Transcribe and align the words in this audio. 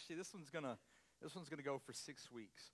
Actually, 0.00 0.16
this 0.16 0.32
one's 0.32 0.48
gonna 0.48 0.78
this 1.20 1.34
one's 1.34 1.50
gonna 1.50 1.62
go 1.62 1.78
for 1.78 1.92
six 1.92 2.32
weeks, 2.32 2.70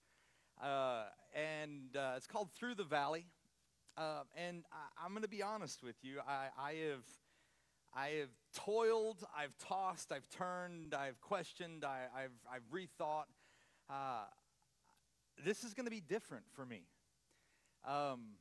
uh, 0.62 1.06
and 1.34 1.96
uh, 1.96 2.14
it's 2.16 2.28
called 2.28 2.50
Through 2.52 2.76
the 2.76 2.84
Valley. 2.84 3.26
Uh, 3.96 4.22
and 4.36 4.62
I, 4.70 5.04
am 5.04 5.12
gonna 5.12 5.26
be 5.26 5.42
honest 5.42 5.82
with 5.82 5.96
you. 6.02 6.20
I, 6.20 6.50
I 6.56 6.72
have 6.88 7.04
I 7.92 8.08
have 8.20 8.28
toiled, 8.54 9.24
I've 9.36 9.58
tossed, 9.58 10.12
I've 10.12 10.28
turned, 10.28 10.94
I've 10.94 11.20
questioned, 11.20 11.84
I, 11.84 12.02
have 12.20 12.30
I've 12.48 12.70
rethought. 12.72 13.24
Uh, 13.90 14.26
this 15.44 15.64
is 15.64 15.74
to 15.74 15.90
be 15.90 16.00
different 16.00 16.44
for 16.54 16.64
me. 16.64 16.82
Um, 17.84 18.36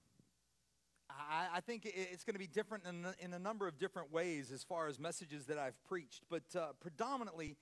I, 1.10 1.48
I, 1.56 1.60
think 1.62 1.92
it's 1.92 2.24
going 2.24 2.34
to 2.34 2.40
be 2.40 2.48
different 2.48 2.84
in, 2.88 3.08
in, 3.20 3.34
a 3.34 3.40
number 3.40 3.68
of 3.68 3.80
different 3.80 4.12
ways 4.12 4.52
as 4.52 4.64
far 4.64 4.88
as 4.88 5.00
messages 5.00 5.46
that 5.46 5.58
I've 5.58 5.82
preached, 5.86 6.24
but 6.30 6.44
uh, 6.56 6.74
predominantly, 6.80 7.58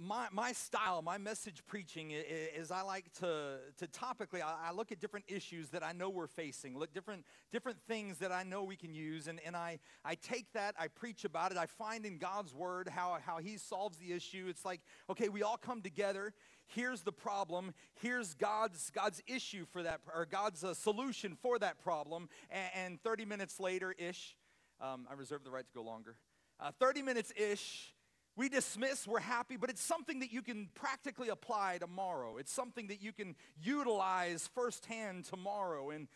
my, 0.00 0.28
my 0.32 0.52
style, 0.52 1.02
my 1.02 1.18
message 1.18 1.62
preaching 1.66 2.10
is, 2.10 2.70
I 2.70 2.80
like 2.80 3.12
to, 3.20 3.58
to 3.76 3.86
topically, 3.86 4.40
I, 4.40 4.68
I, 4.68 4.72
look 4.72 4.92
at 4.92 4.98
different 4.98 5.26
issues 5.28 5.68
that 5.70 5.84
I 5.84 5.92
know 5.92 6.08
we're 6.08 6.26
facing, 6.26 6.78
look 6.78 6.94
different, 6.94 7.26
different 7.52 7.78
things 7.86 8.16
that 8.18 8.32
I 8.32 8.42
know 8.42 8.64
we 8.64 8.76
can 8.76 8.94
use, 8.94 9.28
and, 9.28 9.40
and 9.44 9.54
I, 9.54 9.78
I 10.02 10.14
take 10.14 10.50
that, 10.54 10.74
I 10.78 10.88
preach 10.88 11.26
about 11.26 11.52
it, 11.52 11.58
I 11.58 11.66
find 11.66 12.06
in 12.06 12.16
God's 12.16 12.54
word 12.54 12.88
how, 12.88 13.18
how 13.24 13.38
he 13.38 13.58
solves 13.58 13.98
the 13.98 14.12
issue. 14.12 14.46
It's 14.48 14.64
like, 14.64 14.80
okay, 15.10 15.28
we 15.28 15.42
all 15.42 15.58
come 15.58 15.82
together, 15.82 16.32
here's 16.66 17.02
the 17.02 17.12
problem, 17.12 17.74
here's 18.00 18.32
God's, 18.32 18.90
God's 18.90 19.22
issue 19.26 19.66
for 19.70 19.82
that, 19.82 20.00
or 20.14 20.24
God's 20.24 20.64
uh, 20.64 20.72
solution 20.72 21.36
for 21.42 21.58
that 21.58 21.78
problem, 21.78 22.30
and, 22.48 22.70
and 22.74 23.02
30 23.02 23.26
minutes 23.26 23.60
later-ish, 23.60 24.34
um, 24.80 25.06
I 25.10 25.14
reserve 25.14 25.44
the 25.44 25.50
right 25.50 25.66
to 25.66 25.74
go 25.74 25.82
longer, 25.82 26.16
uh, 26.58 26.70
30 26.80 27.02
minutes-ish, 27.02 27.92
we 28.40 28.48
dismiss, 28.48 29.06
we're 29.06 29.20
happy, 29.20 29.58
but 29.58 29.68
it's 29.68 29.82
something 29.82 30.20
that 30.20 30.32
you 30.32 30.40
can 30.40 30.70
practically 30.74 31.28
apply 31.28 31.76
tomorrow. 31.78 32.38
It's 32.38 32.50
something 32.50 32.86
that 32.86 33.02
you 33.02 33.12
can 33.12 33.36
utilize 33.62 34.48
firsthand 34.54 35.26
tomorrow. 35.26 35.90
And, 35.90 36.08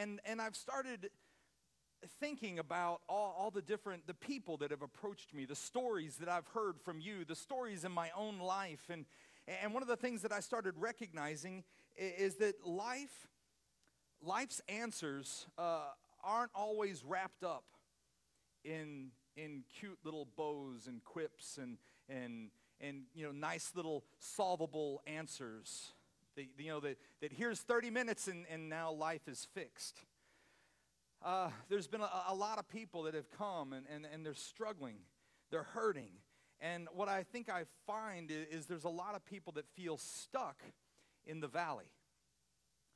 and, 0.00 0.20
and 0.24 0.40
I've 0.40 0.54
started 0.54 1.10
thinking 2.20 2.60
about 2.60 3.00
all, 3.08 3.34
all 3.36 3.50
the 3.50 3.62
different 3.62 4.06
the 4.06 4.14
people 4.14 4.56
that 4.58 4.70
have 4.70 4.82
approached 4.82 5.34
me 5.34 5.44
the 5.44 5.56
stories 5.56 6.18
that 6.18 6.28
i've 6.28 6.46
heard 6.48 6.78
from 6.84 7.00
you 7.00 7.24
the 7.24 7.34
stories 7.34 7.84
in 7.84 7.90
my 7.90 8.10
own 8.16 8.38
life 8.38 8.84
and 8.90 9.06
and 9.62 9.72
one 9.74 9.82
of 9.82 9.88
the 9.88 9.96
things 9.96 10.22
that 10.22 10.30
i 10.30 10.38
started 10.38 10.74
recognizing 10.76 11.64
is 11.96 12.36
that 12.36 12.64
life 12.64 13.26
life's 14.22 14.60
answers 14.68 15.46
uh, 15.58 15.86
aren't 16.22 16.52
always 16.54 17.02
wrapped 17.02 17.42
up 17.42 17.64
in 18.62 19.10
in 19.36 19.64
cute 19.78 19.98
little 20.04 20.26
bows 20.36 20.86
and 20.86 21.04
quips 21.04 21.58
and, 21.60 21.78
and, 22.08 22.50
and 22.80 23.02
you 23.14 23.24
know, 23.24 23.32
nice 23.32 23.72
little 23.74 24.04
solvable 24.18 25.02
answers. 25.06 25.92
That, 26.36 26.46
you 26.58 26.70
know, 26.70 26.80
that, 26.80 26.98
that 27.20 27.32
here's 27.32 27.60
30 27.60 27.90
minutes 27.90 28.28
and, 28.28 28.46
and 28.50 28.68
now 28.68 28.92
life 28.92 29.28
is 29.28 29.46
fixed. 29.54 30.00
Uh, 31.24 31.50
there's 31.68 31.86
been 31.86 32.02
a, 32.02 32.10
a, 32.28 32.34
lot 32.34 32.58
of 32.58 32.68
people 32.68 33.04
that 33.04 33.14
have 33.14 33.30
come 33.30 33.72
and, 33.72 33.86
and, 33.92 34.06
and 34.12 34.24
they're 34.24 34.34
struggling, 34.34 34.96
they're 35.50 35.62
hurting. 35.62 36.10
And 36.60 36.88
what 36.94 37.08
I 37.08 37.22
think 37.22 37.48
I 37.48 37.64
find 37.86 38.30
is, 38.30 38.46
is 38.50 38.66
there's 38.66 38.84
a 38.84 38.90
lot 38.90 39.14
of 39.14 39.24
people 39.24 39.52
that 39.54 39.66
feel 39.74 39.96
stuck 39.98 40.62
in 41.26 41.40
the 41.40 41.48
valley 41.48 41.86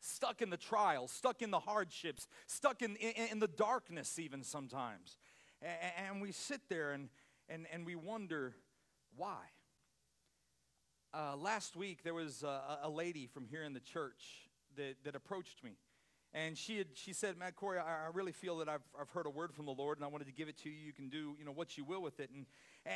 stuck 0.01 0.43
in 0.43 0.51
the 0.51 0.57
trials, 0.57 1.11
stuck 1.11 1.43
in 1.43 1.51
the 1.51 1.61
hardships, 1.61 2.27
stuck 2.47 2.83
in, 2.83 2.97
in, 2.97 3.29
in, 3.33 3.39
the 3.39 3.49
darkness, 3.49 4.19
even 4.19 4.43
sometimes. 4.43 5.19
And 5.63 6.23
we 6.23 6.33
sit 6.33 6.61
there 6.69 6.93
and, 6.93 7.09
and, 7.49 7.67
and 7.73 7.85
we 7.85 7.95
wonder 7.95 8.55
why. 9.17 9.39
Uh, 11.13 11.37
last 11.37 11.77
week, 11.77 12.03
there 12.05 12.15
was 12.15 12.43
a, 12.43 12.79
a, 12.85 12.89
lady 12.89 13.27
from 13.27 13.47
here 13.47 13.65
in 13.65 13.75
the 13.75 13.81
church 13.81 14.49
that, 14.77 14.95
that 15.05 15.17
approached 15.17 15.65
me. 15.65 15.73
And 16.33 16.57
she, 16.57 16.79
had, 16.79 16.87
she 16.95 17.13
said, 17.13 17.37
Matt 17.37 17.57
Corey, 17.57 17.81
I, 17.81 18.07
I 18.07 18.11
really 18.15 18.31
feel 18.31 18.59
that 18.59 18.69
I've, 18.69 18.85
I've 18.99 19.11
heard 19.11 19.27
a 19.27 19.31
word 19.31 19.53
from 19.53 19.67
the 19.67 19.73
Lord 19.73 19.99
and 19.99 20.05
I 20.05 20.09
wanted 20.09 20.27
to 20.27 20.33
give 20.33 20.49
it 20.49 20.57
to 20.59 20.71
you. 20.71 20.77
You 20.77 20.93
can 20.93 21.09
do 21.09 21.35
you 21.37 21.45
know, 21.45 21.51
what 21.51 21.77
you 21.77 21.85
will 21.85 22.01
with 22.01 22.21
it. 22.21 22.31
And, 22.33 22.47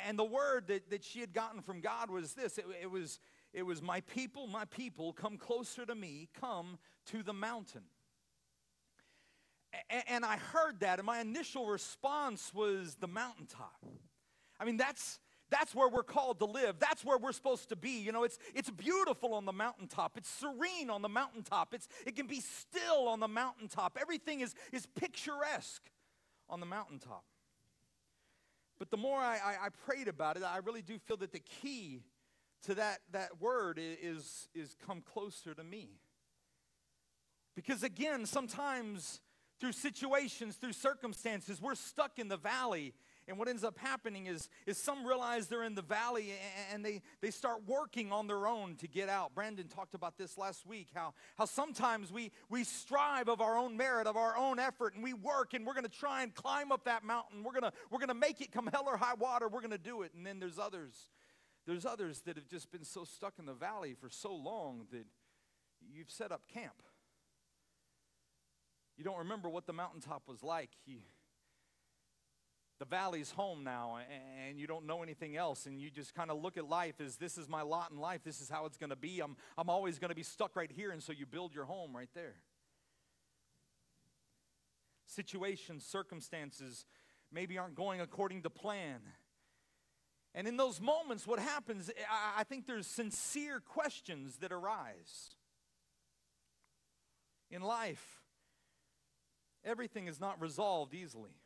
and 0.06 0.16
the 0.16 0.24
word 0.24 0.68
that, 0.68 0.88
that 0.90 1.02
she 1.02 1.18
had 1.18 1.32
gotten 1.32 1.60
from 1.60 1.80
God 1.80 2.08
was 2.08 2.34
this 2.34 2.56
it, 2.56 2.66
it, 2.80 2.90
was, 2.90 3.18
it 3.52 3.64
was, 3.64 3.82
My 3.82 4.00
people, 4.02 4.46
my 4.46 4.64
people, 4.66 5.12
come 5.12 5.36
closer 5.36 5.84
to 5.84 5.94
me, 5.96 6.28
come 6.40 6.78
to 7.06 7.24
the 7.24 7.32
mountain 7.32 7.82
and 10.08 10.24
I 10.24 10.36
heard 10.36 10.80
that, 10.80 10.98
and 10.98 11.06
my 11.06 11.20
initial 11.20 11.66
response 11.66 12.52
was 12.54 12.96
the 12.96 13.08
mountaintop. 13.08 13.84
I 14.58 14.64
mean, 14.64 14.76
that's 14.76 15.20
that's 15.50 15.74
where 15.74 15.88
we're 15.88 16.02
called 16.02 16.38
to 16.40 16.46
live. 16.46 16.78
That's 16.78 17.04
where 17.04 17.18
we're 17.18 17.32
supposed 17.32 17.68
to 17.68 17.76
be. 17.76 18.00
You 18.00 18.12
know, 18.12 18.24
it's 18.24 18.38
it's 18.54 18.70
beautiful 18.70 19.34
on 19.34 19.44
the 19.44 19.52
mountaintop. 19.52 20.16
It's 20.16 20.28
serene 20.28 20.90
on 20.90 21.02
the 21.02 21.08
mountaintop. 21.08 21.74
It's 21.74 21.88
it 22.06 22.16
can 22.16 22.26
be 22.26 22.40
still 22.40 23.08
on 23.08 23.20
the 23.20 23.28
mountaintop. 23.28 23.98
Everything 24.00 24.40
is 24.40 24.54
is 24.72 24.86
picturesque 24.86 25.90
on 26.48 26.60
the 26.60 26.66
mountaintop. 26.66 27.24
But 28.78 28.90
the 28.90 28.96
more 28.96 29.18
I, 29.18 29.36
I, 29.36 29.66
I 29.66 29.68
prayed 29.86 30.08
about 30.08 30.36
it, 30.36 30.42
I 30.42 30.58
really 30.58 30.82
do 30.82 30.98
feel 30.98 31.16
that 31.18 31.32
the 31.32 31.40
key 31.40 32.02
to 32.64 32.74
that, 32.74 33.00
that 33.12 33.40
word 33.40 33.78
is, 33.80 34.48
is 34.54 34.74
come 34.86 35.00
closer 35.00 35.54
to 35.54 35.62
me. 35.62 36.00
Because 37.54 37.82
again, 37.82 38.26
sometimes 38.26 39.20
through 39.64 39.72
situations, 39.72 40.56
through 40.56 40.74
circumstances. 40.74 41.58
We're 41.58 41.74
stuck 41.74 42.18
in 42.18 42.28
the 42.28 42.36
valley. 42.36 42.92
And 43.26 43.38
what 43.38 43.48
ends 43.48 43.64
up 43.64 43.78
happening 43.78 44.26
is, 44.26 44.50
is 44.66 44.76
some 44.76 45.06
realize 45.06 45.46
they're 45.46 45.64
in 45.64 45.74
the 45.74 45.80
valley 45.80 46.34
and 46.70 46.84
they, 46.84 47.00
they 47.22 47.30
start 47.30 47.62
working 47.66 48.12
on 48.12 48.26
their 48.26 48.46
own 48.46 48.76
to 48.76 48.86
get 48.86 49.08
out. 49.08 49.34
Brandon 49.34 49.66
talked 49.66 49.94
about 49.94 50.18
this 50.18 50.36
last 50.36 50.66
week 50.66 50.88
how, 50.94 51.14
how 51.38 51.46
sometimes 51.46 52.12
we, 52.12 52.30
we 52.50 52.62
strive 52.62 53.30
of 53.30 53.40
our 53.40 53.56
own 53.56 53.74
merit, 53.78 54.06
of 54.06 54.18
our 54.18 54.36
own 54.36 54.58
effort, 54.58 54.92
and 54.96 55.02
we 55.02 55.14
work 55.14 55.54
and 55.54 55.64
we're 55.64 55.72
going 55.72 55.86
to 55.86 55.98
try 55.98 56.22
and 56.22 56.34
climb 56.34 56.70
up 56.70 56.84
that 56.84 57.02
mountain. 57.02 57.42
We're 57.42 57.58
to 57.62 57.72
we're 57.90 58.00
going 58.00 58.08
to 58.08 58.14
make 58.14 58.42
it 58.42 58.52
come 58.52 58.68
hell 58.70 58.84
or 58.86 58.98
high 58.98 59.14
water. 59.14 59.48
We're 59.48 59.62
going 59.62 59.70
to 59.70 59.78
do 59.78 60.02
it. 60.02 60.12
And 60.14 60.26
then 60.26 60.40
there's 60.40 60.58
others. 60.58 61.08
There's 61.66 61.86
others 61.86 62.20
that 62.26 62.36
have 62.36 62.48
just 62.48 62.70
been 62.70 62.84
so 62.84 63.04
stuck 63.04 63.38
in 63.38 63.46
the 63.46 63.54
valley 63.54 63.96
for 63.98 64.10
so 64.10 64.34
long 64.34 64.84
that 64.92 65.06
you've 65.90 66.10
set 66.10 66.32
up 66.32 66.42
camp. 66.52 66.82
You 68.96 69.04
don't 69.04 69.18
remember 69.18 69.48
what 69.48 69.66
the 69.66 69.72
mountaintop 69.72 70.22
was 70.28 70.42
like. 70.42 70.70
You, 70.86 70.98
the 72.78 72.84
valley's 72.84 73.30
home 73.30 73.64
now, 73.64 73.98
and 74.46 74.58
you 74.58 74.66
don't 74.66 74.86
know 74.86 75.02
anything 75.02 75.36
else, 75.36 75.66
and 75.66 75.80
you 75.80 75.90
just 75.90 76.14
kind 76.14 76.30
of 76.30 76.40
look 76.42 76.56
at 76.56 76.68
life 76.68 77.00
as 77.00 77.16
this 77.16 77.38
is 77.38 77.48
my 77.48 77.62
lot 77.62 77.90
in 77.90 77.98
life, 77.98 78.22
this 78.24 78.40
is 78.40 78.48
how 78.48 78.66
it's 78.66 78.76
going 78.76 78.90
to 78.90 78.96
be. 78.96 79.20
I'm, 79.20 79.36
I'm 79.56 79.70
always 79.70 79.98
going 79.98 80.10
to 80.10 80.14
be 80.14 80.22
stuck 80.22 80.56
right 80.56 80.70
here, 80.70 80.90
and 80.90 81.02
so 81.02 81.12
you 81.12 81.24
build 81.26 81.54
your 81.54 81.64
home 81.64 81.96
right 81.96 82.10
there. 82.14 82.34
Situations, 85.06 85.84
circumstances 85.84 86.84
maybe 87.32 87.58
aren't 87.58 87.74
going 87.74 88.00
according 88.00 88.42
to 88.42 88.50
plan. 88.50 89.00
And 90.34 90.48
in 90.48 90.56
those 90.56 90.80
moments, 90.80 91.26
what 91.26 91.38
happens, 91.38 91.90
eh, 91.90 91.92
I 92.36 92.42
think 92.44 92.66
there's 92.66 92.88
sincere 92.88 93.60
questions 93.60 94.38
that 94.38 94.50
arise 94.50 95.30
in 97.50 97.62
life 97.62 98.23
everything 99.64 100.08
is 100.08 100.20
not 100.20 100.40
resolved 100.40 100.94
easily. 100.94 101.36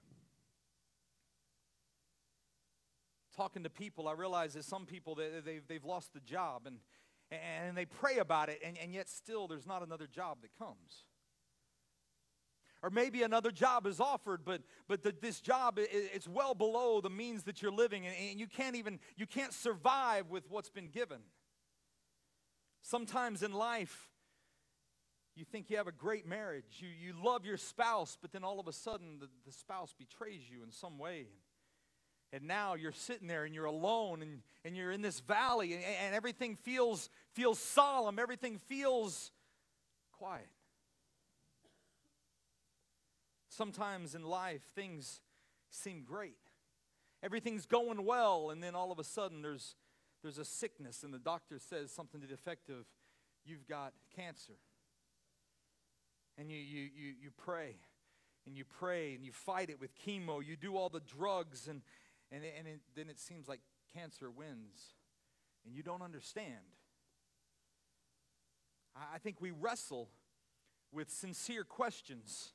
Talking 3.36 3.62
to 3.62 3.70
people, 3.70 4.08
I 4.08 4.12
realize 4.12 4.54
that 4.54 4.64
some 4.64 4.84
people, 4.84 5.14
they, 5.14 5.28
they've, 5.44 5.66
they've 5.68 5.84
lost 5.84 6.12
the 6.12 6.20
job 6.20 6.62
and, 6.66 6.78
and 7.30 7.76
they 7.76 7.84
pray 7.84 8.18
about 8.18 8.48
it, 8.48 8.60
and, 8.64 8.76
and 8.78 8.92
yet 8.92 9.08
still 9.08 9.46
there's 9.46 9.66
not 9.66 9.82
another 9.82 10.06
job 10.06 10.38
that 10.42 10.50
comes. 10.58 11.04
Or 12.82 12.90
maybe 12.90 13.22
another 13.22 13.50
job 13.50 13.86
is 13.86 14.00
offered, 14.00 14.44
but, 14.44 14.62
but 14.86 15.02
the, 15.02 15.12
this 15.20 15.40
job, 15.40 15.78
it, 15.78 15.88
it's 15.92 16.28
well 16.28 16.54
below 16.54 17.00
the 17.00 17.10
means 17.10 17.44
that 17.44 17.60
you're 17.60 17.72
living, 17.72 18.06
and 18.06 18.38
you 18.38 18.46
can't 18.46 18.76
even, 18.76 19.00
you 19.16 19.26
can't 19.26 19.52
survive 19.52 20.30
with 20.30 20.44
what's 20.48 20.70
been 20.70 20.88
given. 20.88 21.18
Sometimes 22.82 23.42
in 23.42 23.52
life, 23.52 24.08
you 25.38 25.44
think 25.44 25.70
you 25.70 25.76
have 25.76 25.86
a 25.86 25.92
great 25.92 26.26
marriage. 26.26 26.80
You, 26.80 26.88
you 26.88 27.14
love 27.24 27.46
your 27.46 27.56
spouse, 27.56 28.18
but 28.20 28.32
then 28.32 28.42
all 28.42 28.58
of 28.58 28.66
a 28.66 28.72
sudden 28.72 29.18
the, 29.20 29.28
the 29.46 29.52
spouse 29.52 29.94
betrays 29.96 30.40
you 30.50 30.64
in 30.64 30.72
some 30.72 30.98
way. 30.98 31.26
And 32.32 32.44
now 32.44 32.74
you're 32.74 32.92
sitting 32.92 33.28
there 33.28 33.44
and 33.44 33.54
you're 33.54 33.64
alone 33.64 34.20
and, 34.20 34.42
and 34.64 34.76
you're 34.76 34.90
in 34.90 35.00
this 35.00 35.20
valley 35.20 35.74
and, 35.74 35.82
and 35.84 36.14
everything 36.14 36.56
feels, 36.56 37.08
feels 37.34 37.58
solemn. 37.58 38.18
Everything 38.18 38.58
feels 38.66 39.30
quiet. 40.12 40.48
Sometimes 43.48 44.14
in 44.14 44.24
life, 44.24 44.62
things 44.74 45.20
seem 45.70 46.02
great. 46.02 46.36
Everything's 47.22 47.66
going 47.66 48.04
well, 48.04 48.50
and 48.50 48.62
then 48.62 48.76
all 48.76 48.92
of 48.92 49.00
a 49.00 49.04
sudden 49.04 49.42
there's, 49.42 49.74
there's 50.22 50.38
a 50.38 50.44
sickness, 50.44 51.02
and 51.02 51.12
the 51.12 51.18
doctor 51.18 51.58
says 51.58 51.90
something 51.90 52.20
to 52.20 52.26
the 52.26 52.34
effect 52.34 52.68
of, 52.70 52.86
You've 53.44 53.66
got 53.66 53.94
cancer 54.14 54.58
and 56.38 56.50
you, 56.50 56.56
you, 56.58 56.82
you, 56.82 57.14
you 57.20 57.30
pray 57.36 57.76
and 58.46 58.56
you 58.56 58.64
pray 58.64 59.14
and 59.14 59.24
you 59.24 59.32
fight 59.32 59.68
it 59.68 59.80
with 59.80 59.90
chemo. 59.98 60.44
You 60.44 60.56
do 60.56 60.76
all 60.76 60.88
the 60.88 61.00
drugs, 61.00 61.68
and, 61.68 61.82
and, 62.30 62.42
and 62.58 62.66
it, 62.66 62.80
then 62.96 63.10
it 63.10 63.18
seems 63.18 63.48
like 63.48 63.60
cancer 63.94 64.30
wins. 64.30 64.94
and 65.66 65.76
you 65.76 65.82
don't 65.82 66.02
understand. 66.02 66.54
I 68.96 69.18
think 69.18 69.40
we 69.40 69.50
wrestle 69.50 70.08
with 70.92 71.10
sincere 71.10 71.64
questions. 71.64 72.52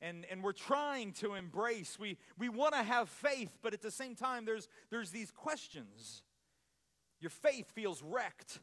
And, 0.00 0.24
and 0.30 0.42
we're 0.42 0.52
trying 0.52 1.12
to 1.14 1.34
embrace. 1.34 1.98
We, 1.98 2.16
we 2.38 2.48
want 2.48 2.72
to 2.74 2.82
have 2.82 3.08
faith, 3.10 3.58
but 3.60 3.74
at 3.74 3.82
the 3.82 3.90
same 3.90 4.14
time, 4.14 4.46
there's, 4.46 4.66
there's 4.90 5.10
these 5.10 5.30
questions. 5.30 6.22
Your 7.20 7.30
faith 7.30 7.70
feels 7.74 8.02
wrecked. 8.02 8.60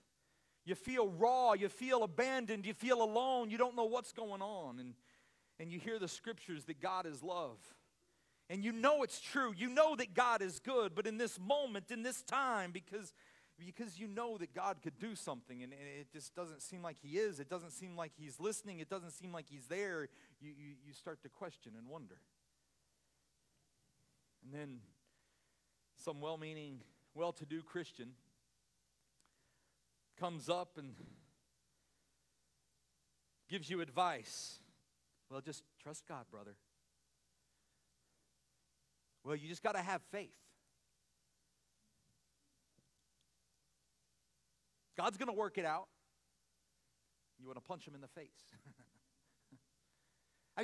You 0.68 0.76
feel 0.76 1.08
raw. 1.08 1.54
You 1.54 1.70
feel 1.70 2.04
abandoned. 2.04 2.66
You 2.66 2.74
feel 2.74 3.02
alone. 3.02 3.50
You 3.50 3.58
don't 3.58 3.76
know 3.76 3.86
what's 3.86 4.12
going 4.12 4.42
on. 4.42 4.80
And, 4.80 4.96
and 5.60 5.72
you 5.72 5.80
hear 5.80 5.98
the 5.98 6.10
scriptures 6.10 6.66
that 6.66 6.82
God 6.82 7.06
is 7.06 7.24
love. 7.24 7.58
And 8.50 8.66
you 8.66 8.74
know 8.74 9.02
it's 9.02 9.22
true. 9.22 9.54
You 9.56 9.70
know 9.70 9.96
that 9.96 10.14
God 10.14 10.42
is 10.42 10.60
good. 10.60 10.94
But 10.94 11.08
in 11.08 11.18
this 11.18 11.40
moment, 11.40 11.90
in 11.90 12.04
this 12.04 12.22
time, 12.22 12.72
because 12.72 13.14
because 13.66 14.00
you 14.00 14.08
know 14.08 14.38
that 14.38 14.54
God 14.54 14.84
could 14.84 15.00
do 15.00 15.16
something 15.16 15.64
and, 15.64 15.74
it 15.74 16.12
just 16.14 16.36
doesn't 16.36 16.62
seem 16.62 16.84
like 16.84 16.98
He 17.02 17.18
is. 17.18 17.40
It 17.40 17.50
doesn't 17.50 17.72
seem 17.72 17.96
like 17.96 18.12
He's 18.16 18.40
listening. 18.40 18.80
It 18.82 18.90
doesn't 18.90 19.14
seem 19.14 19.32
like 19.32 19.46
He's 19.50 19.66
there. 19.66 20.10
You, 20.40 20.50
you, 20.50 20.76
you 20.86 20.94
start 20.94 21.24
to 21.24 21.30
question 21.30 21.72
and 21.76 21.88
wonder. 21.88 22.20
And 24.44 24.54
then 24.54 24.78
some 25.96 26.22
well 26.22 26.38
meaning, 26.38 26.82
well 27.16 27.32
to 27.32 27.46
do 27.46 27.64
Christian 27.64 28.10
comes 30.20 30.50
up 30.50 30.78
and 30.78 30.94
gives 33.50 33.70
you 33.70 33.82
advice. 33.82 34.60
Well, 35.30 35.42
just 35.42 35.64
trust 35.82 36.04
God, 36.08 36.26
brother. 36.32 36.56
Well, 39.24 39.36
you 39.36 39.48
just 39.48 39.64
got 39.64 39.76
to 39.76 39.82
have 39.82 40.02
faith. 40.12 40.30
God's 44.98 45.18
going 45.18 45.28
to 45.28 45.38
work 45.38 45.58
it 45.58 45.66
out. 45.66 45.88
You 47.40 47.48
want 47.48 47.58
to 47.58 47.68
punch 47.68 47.88
him 47.88 47.94
in 47.94 48.02
the 48.02 48.08
face. 48.08 48.32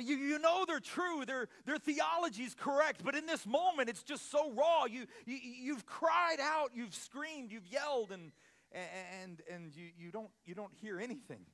you, 0.00 0.16
you 0.16 0.38
know 0.40 0.64
they're 0.66 0.80
true, 0.80 1.24
their, 1.24 1.48
their 1.66 1.78
theology 1.78 2.42
is 2.42 2.54
correct, 2.54 3.02
but 3.04 3.14
in 3.14 3.26
this 3.26 3.46
moment 3.46 3.88
it's 3.88 4.02
just 4.02 4.30
so 4.30 4.50
raw. 4.50 4.86
You, 4.86 5.06
you, 5.24 5.36
you've 5.36 5.86
cried 5.86 6.38
out, 6.40 6.70
you've 6.74 6.94
screamed, 6.94 7.52
you've 7.52 7.66
yelled, 7.68 8.10
and, 8.10 8.32
and, 8.74 9.40
and 9.50 9.74
you, 9.74 9.86
you, 9.96 10.10
don't, 10.10 10.30
you 10.44 10.54
don't 10.54 10.72
hear 10.80 10.98
anything. 10.98 11.46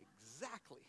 Exactly. 0.00 0.82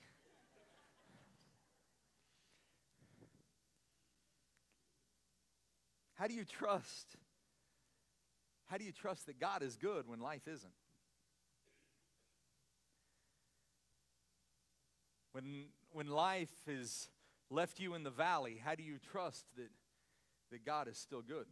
How 6.15 6.27
do 6.27 6.33
you 6.33 6.45
trust? 6.45 7.15
How 8.65 8.77
do 8.77 8.83
you 8.83 8.91
trust 8.91 9.27
that 9.27 9.39
God 9.39 9.61
is 9.61 9.75
good 9.75 10.07
when 10.07 10.19
life 10.19 10.47
isn't? 10.47 10.73
When, 15.31 15.65
when 15.91 16.07
life 16.07 16.51
has 16.65 17.09
left 17.49 17.79
you 17.79 17.93
in 17.93 18.03
the 18.03 18.09
valley, 18.09 18.59
how 18.63 18.73
do 18.73 18.83
you 18.83 18.97
trust 19.11 19.45
that, 19.57 19.69
that 20.51 20.65
God 20.65 20.87
is 20.87 20.97
still 20.97 21.21
good? 21.21 21.45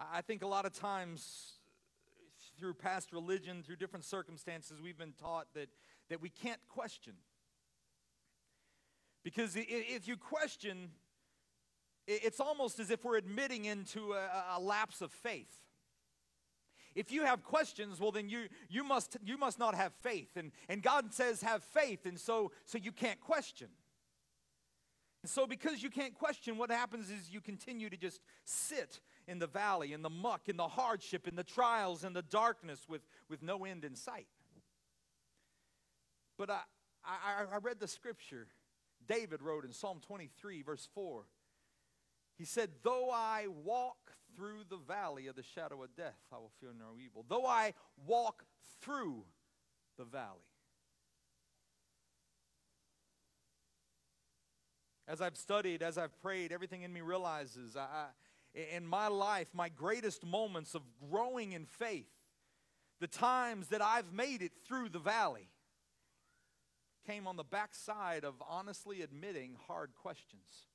I 0.00 0.20
think 0.20 0.42
a 0.42 0.46
lot 0.46 0.64
of 0.64 0.72
times 0.72 1.52
through 2.58 2.74
past 2.74 3.12
religion, 3.12 3.62
through 3.62 3.76
different 3.76 4.04
circumstances, 4.04 4.80
we've 4.82 4.98
been 4.98 5.14
taught 5.20 5.46
that, 5.54 5.68
that 6.08 6.20
we 6.20 6.28
can't 6.28 6.60
question. 6.68 7.14
Because 9.24 9.56
if 9.56 10.06
you 10.06 10.16
question, 10.16 10.90
it's 12.06 12.40
almost 12.40 12.78
as 12.78 12.90
if 12.90 13.04
we're 13.04 13.16
admitting 13.16 13.64
into 13.64 14.12
a, 14.12 14.56
a 14.56 14.60
lapse 14.60 15.00
of 15.00 15.12
faith. 15.12 15.52
If 16.94 17.12
you 17.12 17.24
have 17.24 17.44
questions, 17.44 18.00
well, 18.00 18.10
then 18.10 18.28
you, 18.28 18.48
you, 18.68 18.82
must, 18.82 19.16
you 19.24 19.36
must 19.36 19.58
not 19.58 19.74
have 19.74 19.92
faith. 20.00 20.36
And, 20.36 20.52
and 20.68 20.82
God 20.82 21.12
says, 21.12 21.42
have 21.42 21.62
faith, 21.62 22.06
and 22.06 22.18
so, 22.18 22.52
so 22.64 22.78
you 22.78 22.92
can't 22.92 23.20
question. 23.20 23.68
And 25.22 25.30
so, 25.30 25.46
because 25.46 25.82
you 25.82 25.90
can't 25.90 26.14
question, 26.14 26.56
what 26.56 26.70
happens 26.70 27.10
is 27.10 27.30
you 27.30 27.40
continue 27.40 27.90
to 27.90 27.96
just 27.96 28.20
sit 28.44 29.00
in 29.28 29.38
the 29.38 29.46
valley, 29.46 29.92
in 29.92 30.02
the 30.02 30.10
muck, 30.10 30.48
in 30.48 30.56
the 30.56 30.66
hardship, 30.66 31.28
in 31.28 31.36
the 31.36 31.44
trials, 31.44 32.02
in 32.02 32.14
the 32.14 32.22
darkness 32.22 32.86
with, 32.88 33.02
with 33.28 33.42
no 33.42 33.64
end 33.64 33.84
in 33.84 33.94
sight. 33.94 34.26
But 36.38 36.50
I, 36.50 36.60
I, 37.04 37.44
I 37.52 37.58
read 37.58 37.78
the 37.78 37.88
scripture 37.88 38.48
David 39.06 39.42
wrote 39.42 39.64
in 39.64 39.72
Psalm 39.72 40.00
23, 40.06 40.62
verse 40.62 40.88
4. 40.94 41.24
He 42.36 42.44
said, 42.44 42.70
Though 42.82 43.10
I 43.10 43.46
walk 43.64 44.12
through 44.36 44.62
the 44.68 44.76
valley 44.76 45.26
of 45.26 45.34
the 45.34 45.42
shadow 45.42 45.82
of 45.82 45.94
death, 45.96 46.20
I 46.32 46.36
will 46.36 46.52
fear 46.60 46.70
no 46.78 46.98
evil. 47.02 47.24
Though 47.28 47.46
I 47.46 47.74
walk 48.06 48.44
through 48.82 49.24
the 49.96 50.04
valley. 50.04 50.44
As 55.08 55.22
I've 55.22 55.38
studied, 55.38 55.82
as 55.82 55.96
I've 55.96 56.20
prayed, 56.20 56.52
everything 56.52 56.82
in 56.82 56.92
me 56.92 57.00
realizes 57.00 57.76
I, 57.76 58.08
in 58.74 58.86
my 58.86 59.08
life, 59.08 59.48
my 59.52 59.68
greatest 59.68 60.24
moments 60.24 60.74
of 60.74 60.82
growing 61.10 61.52
in 61.52 61.66
faith, 61.66 62.10
the 63.00 63.06
times 63.06 63.68
that 63.68 63.82
I've 63.82 64.12
made 64.12 64.42
it 64.42 64.52
through 64.66 64.88
the 64.88 64.98
valley, 64.98 65.48
came 67.06 67.26
on 67.26 67.36
the 67.36 67.44
backside 67.44 68.24
of 68.24 68.34
honestly 68.46 69.02
admitting 69.02 69.56
hard 69.66 69.94
questions 69.94 70.66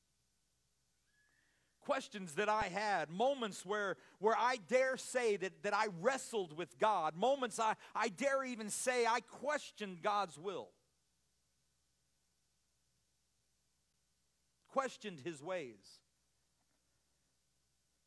questions 1.83 2.35
that 2.35 2.49
I 2.49 2.63
had, 2.73 3.09
moments 3.09 3.65
where, 3.65 3.97
where 4.19 4.35
I 4.37 4.57
dare 4.67 4.97
say 4.97 5.35
that, 5.37 5.63
that 5.63 5.73
I 5.73 5.87
wrestled 6.01 6.55
with 6.57 6.79
God, 6.79 7.15
moments 7.15 7.59
I, 7.59 7.75
I 7.93 8.09
dare 8.09 8.43
even 8.43 8.69
say 8.69 9.05
I 9.05 9.19
questioned 9.19 10.01
God's 10.01 10.39
will, 10.39 10.69
questioned 14.69 15.19
his 15.23 15.43
ways. 15.43 15.99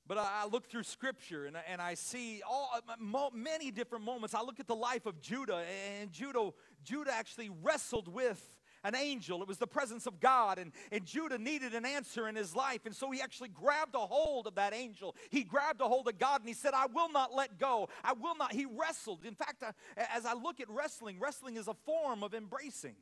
But 0.08 0.18
I, 0.18 0.42
I 0.44 0.46
look 0.46 0.66
through 0.66 0.84
Scripture 0.84 1.46
and, 1.46 1.56
and 1.68 1.80
I 1.80 1.94
see 1.94 2.42
all 2.48 2.70
uh, 2.74 3.28
many 3.34 3.70
different 3.70 4.04
moments. 4.04 4.34
I 4.34 4.42
look 4.42 4.60
at 4.60 4.66
the 4.66 4.76
life 4.76 5.06
of 5.06 5.20
Judah, 5.20 5.64
and 6.00 6.12
Judah, 6.12 6.50
Judah 6.84 7.12
actually 7.12 7.50
wrestled 7.62 8.08
with 8.08 8.56
an 8.84 8.94
angel. 8.94 9.42
It 9.42 9.48
was 9.48 9.58
the 9.58 9.66
presence 9.66 10.06
of 10.06 10.20
God. 10.20 10.58
And, 10.58 10.72
and 10.92 11.04
Judah 11.04 11.38
needed 11.38 11.74
an 11.74 11.84
answer 11.84 12.28
in 12.28 12.36
his 12.36 12.54
life. 12.54 12.86
And 12.86 12.94
so 12.94 13.10
he 13.10 13.20
actually 13.20 13.48
grabbed 13.48 13.96
a 13.96 13.98
hold 13.98 14.46
of 14.46 14.54
that 14.54 14.72
angel. 14.72 15.16
He 15.30 15.42
grabbed 15.42 15.80
a 15.80 15.88
hold 15.88 16.06
of 16.06 16.18
God 16.18 16.40
and 16.40 16.48
he 16.48 16.54
said, 16.54 16.72
I 16.72 16.86
will 16.86 17.10
not 17.10 17.34
let 17.34 17.58
go. 17.58 17.88
I 18.04 18.12
will 18.12 18.36
not. 18.36 18.52
He 18.52 18.64
wrestled. 18.64 19.24
In 19.24 19.34
fact, 19.34 19.64
uh, 19.64 19.72
as 20.14 20.24
I 20.24 20.34
look 20.34 20.60
at 20.60 20.70
wrestling, 20.70 21.18
wrestling 21.18 21.56
is 21.56 21.66
a 21.66 21.74
form 21.74 22.22
of 22.22 22.32
embracing. 22.32 22.94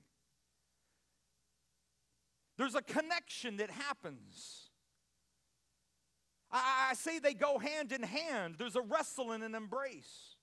There's 2.57 2.75
a 2.75 2.83
connection 2.83 3.59
that 3.59 3.71
happens. 3.71 4.64
I, 6.55 6.91
I 6.91 6.95
say 6.95 7.19
they 7.19 7.35
go 7.35 7.59
hand 7.59 7.93
in 7.93 8.03
hand. 8.03 8.55
There's 8.59 8.77
a 8.77 8.81
wrestle 8.81 9.33
and 9.33 9.43
an 9.43 9.55
embrace. 9.55 10.37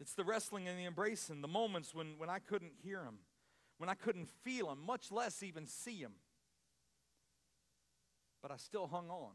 It's 0.00 0.14
the 0.14 0.24
wrestling 0.24 0.66
and 0.66 0.78
the 0.78 0.86
embracing, 0.86 1.42
the 1.42 1.48
moments 1.48 1.94
when, 1.94 2.14
when 2.18 2.30
I 2.30 2.38
couldn't 2.38 2.72
hear 2.82 3.04
him, 3.04 3.18
when 3.78 3.88
I 3.88 3.94
couldn't 3.94 4.28
feel 4.42 4.72
him, 4.72 4.84
much 4.84 5.12
less 5.12 5.42
even 5.42 5.66
see 5.66 5.98
him. 5.98 6.12
But 8.42 8.50
I 8.50 8.56
still 8.56 8.86
hung 8.86 9.10
on. 9.10 9.32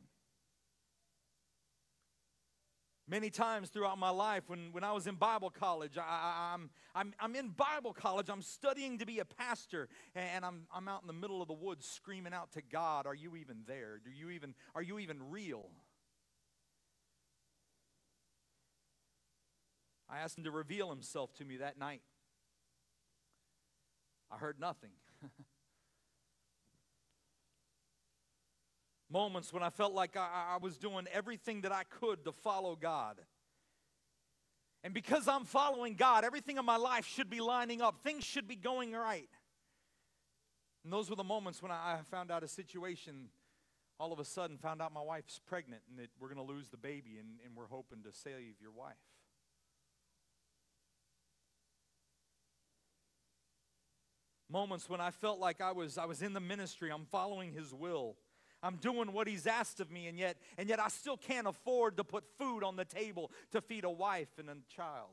Many 3.08 3.30
times 3.30 3.70
throughout 3.70 4.00
my 4.00 4.10
life, 4.10 4.44
when, 4.48 4.70
when 4.72 4.84
I 4.84 4.92
was 4.92 5.06
in 5.06 5.14
Bible 5.14 5.52
college, 5.52 5.96
I, 5.96 6.54
am 6.56 6.72
I'm, 6.96 7.14
I'm, 7.20 7.32
I'm 7.32 7.36
in 7.36 7.50
Bible 7.50 7.94
college, 7.94 8.30
I'm 8.30 8.42
studying 8.42 8.98
to 8.98 9.06
be 9.06 9.20
a 9.20 9.26
pastor, 9.26 9.90
and 10.16 10.44
I'm, 10.44 10.62
I'm 10.74 10.88
out 10.88 11.02
in 11.02 11.08
the 11.08 11.14
middle 11.14 11.40
of 11.40 11.48
the 11.48 11.54
woods 11.54 11.88
screaming 11.88 12.34
out 12.34 12.52
to 12.54 12.64
God, 12.64 13.06
Are 13.06 13.14
you 13.14 13.36
even 13.36 13.58
there? 13.68 14.00
Do 14.04 14.10
you 14.10 14.32
even, 14.32 14.56
are 14.74 14.82
you 14.82 14.98
even 14.98 15.30
real? 15.30 15.70
I 20.10 20.20
asked 20.20 20.38
him 20.38 20.44
to 20.46 20.52
reveal 20.52 20.90
himself 20.90 21.34
to 21.36 21.46
me 21.46 21.58
that 21.58 21.78
night. 21.78 22.02
I 24.32 24.38
heard 24.38 24.60
nothing. 24.60 24.92
Moments 29.10 29.54
when 29.54 29.62
I 29.62 29.70
felt 29.70 29.94
like 29.94 30.18
I, 30.18 30.56
I, 30.56 30.58
was 30.58 30.78
doing 30.78 31.06
everything 31.14 31.62
that 31.62 31.72
I 31.72 31.84
could 31.84 32.26
to 32.26 32.32
follow 32.32 32.76
God. 32.76 33.22
And 34.84 34.94
because 34.94 35.28
I'm 35.28 35.46
following 35.46 35.96
God, 35.96 36.24
everything 36.24 36.58
in 36.58 36.66
my 36.66 36.78
life 36.78 37.06
should 37.06 37.30
be 37.30 37.40
lining 37.40 37.82
up, 37.82 38.02
things 38.04 38.24
should 38.24 38.48
be 38.48 38.56
going 38.56 38.94
right. 38.94 39.30
And 40.84 40.92
those 40.92 41.10
were 41.10 41.16
the 41.16 41.24
moments 41.24 41.62
when 41.62 41.72
I 41.72 42.00
found 42.10 42.32
out 42.32 42.44
a 42.44 42.48
situation, 42.48 43.30
all 44.00 44.12
of 44.12 44.20
a 44.20 44.26
sudden, 44.26 44.58
found 44.58 44.82
out 44.82 44.92
my 44.92 45.02
wife's 45.02 45.40
pregnant 45.46 45.82
and 45.90 46.00
that 46.00 46.10
we're 46.20 46.32
going 46.32 46.46
to 46.46 46.54
lose 46.54 46.70
the 46.70 46.78
baby, 46.78 47.18
and, 47.20 47.40
and 47.46 47.56
we're 47.56 47.68
hoping 47.68 48.04
to 48.04 48.12
save 48.12 48.56
your 48.62 48.72
wife. 48.72 48.96
Moments 54.50 54.90
when 54.90 55.02
I 55.02 55.10
felt 55.10 55.40
like 55.40 55.62
I 55.62 55.72
was, 55.72 55.98
I 55.98 56.06
was 56.06 56.22
in 56.22 56.34
the 56.34 56.40
ministry, 56.40 56.92
I'm 56.92 57.06
following 57.06 57.52
His 57.52 57.74
will. 57.74 58.16
I'm 58.64 58.78
doing 58.78 59.14
what 59.14 59.28
he's 59.28 59.46
asked 59.46 59.80
of 59.80 59.92
me, 59.92 60.08
and 60.08 60.18
yet, 60.18 60.38
and 60.58 60.68
yet 60.68 60.80
I 60.80 60.88
still 60.88 61.18
can't 61.18 61.48
afford 61.48 61.98
to 61.98 62.04
put 62.04 62.24
food 62.40 62.64
on 62.64 62.76
the 62.76 62.86
table 62.86 63.32
to 63.52 63.62
feed 63.62 63.84
a 63.84 63.90
wife 63.90 64.30
and 64.40 64.50
a 64.50 64.56
child. 64.76 65.12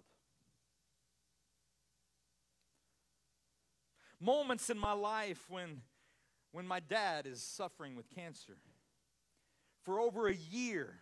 Moments 4.20 4.70
in 4.70 4.78
my 4.78 4.92
life 4.92 5.44
when, 5.48 5.82
when 6.52 6.66
my 6.66 6.80
dad 6.80 7.26
is 7.26 7.42
suffering 7.42 7.96
with 7.96 8.08
cancer. 8.14 8.56
For 9.82 10.00
over 10.00 10.28
a 10.28 10.34
year, 10.34 11.00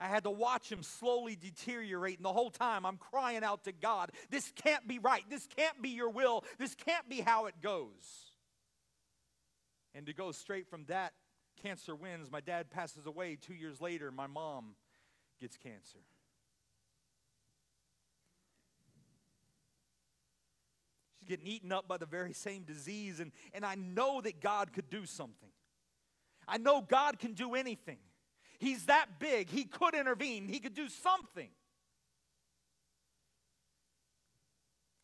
I 0.00 0.08
had 0.08 0.24
to 0.24 0.30
watch 0.30 0.72
him 0.72 0.82
slowly 0.82 1.36
deteriorate, 1.36 2.16
and 2.16 2.24
the 2.24 2.32
whole 2.32 2.50
time 2.50 2.86
I'm 2.86 2.96
crying 2.96 3.44
out 3.44 3.64
to 3.64 3.72
God, 3.72 4.12
This 4.30 4.50
can't 4.56 4.88
be 4.88 4.98
right. 4.98 5.22
This 5.28 5.46
can't 5.46 5.80
be 5.82 5.90
your 5.90 6.08
will. 6.08 6.44
This 6.58 6.74
can't 6.74 7.06
be 7.08 7.20
how 7.20 7.46
it 7.46 7.54
goes. 7.60 8.29
And 9.94 10.06
to 10.06 10.12
go 10.12 10.32
straight 10.32 10.68
from 10.68 10.84
that, 10.86 11.12
cancer 11.62 11.94
wins. 11.94 12.30
My 12.30 12.40
dad 12.40 12.70
passes 12.70 13.06
away. 13.06 13.36
Two 13.36 13.54
years 13.54 13.80
later, 13.80 14.10
my 14.10 14.26
mom 14.26 14.74
gets 15.40 15.56
cancer. 15.56 15.98
She's 21.18 21.28
getting 21.28 21.46
eaten 21.46 21.72
up 21.72 21.88
by 21.88 21.96
the 21.96 22.06
very 22.06 22.32
same 22.32 22.62
disease, 22.62 23.20
and, 23.20 23.32
and 23.52 23.64
I 23.64 23.74
know 23.74 24.20
that 24.20 24.40
God 24.40 24.72
could 24.72 24.88
do 24.88 25.06
something. 25.06 25.50
I 26.46 26.58
know 26.58 26.80
God 26.80 27.18
can 27.18 27.34
do 27.34 27.54
anything. 27.54 27.98
He's 28.58 28.86
that 28.86 29.18
big. 29.18 29.48
He 29.48 29.64
could 29.64 29.94
intervene, 29.94 30.48
He 30.48 30.60
could 30.60 30.74
do 30.74 30.88
something. 30.88 31.48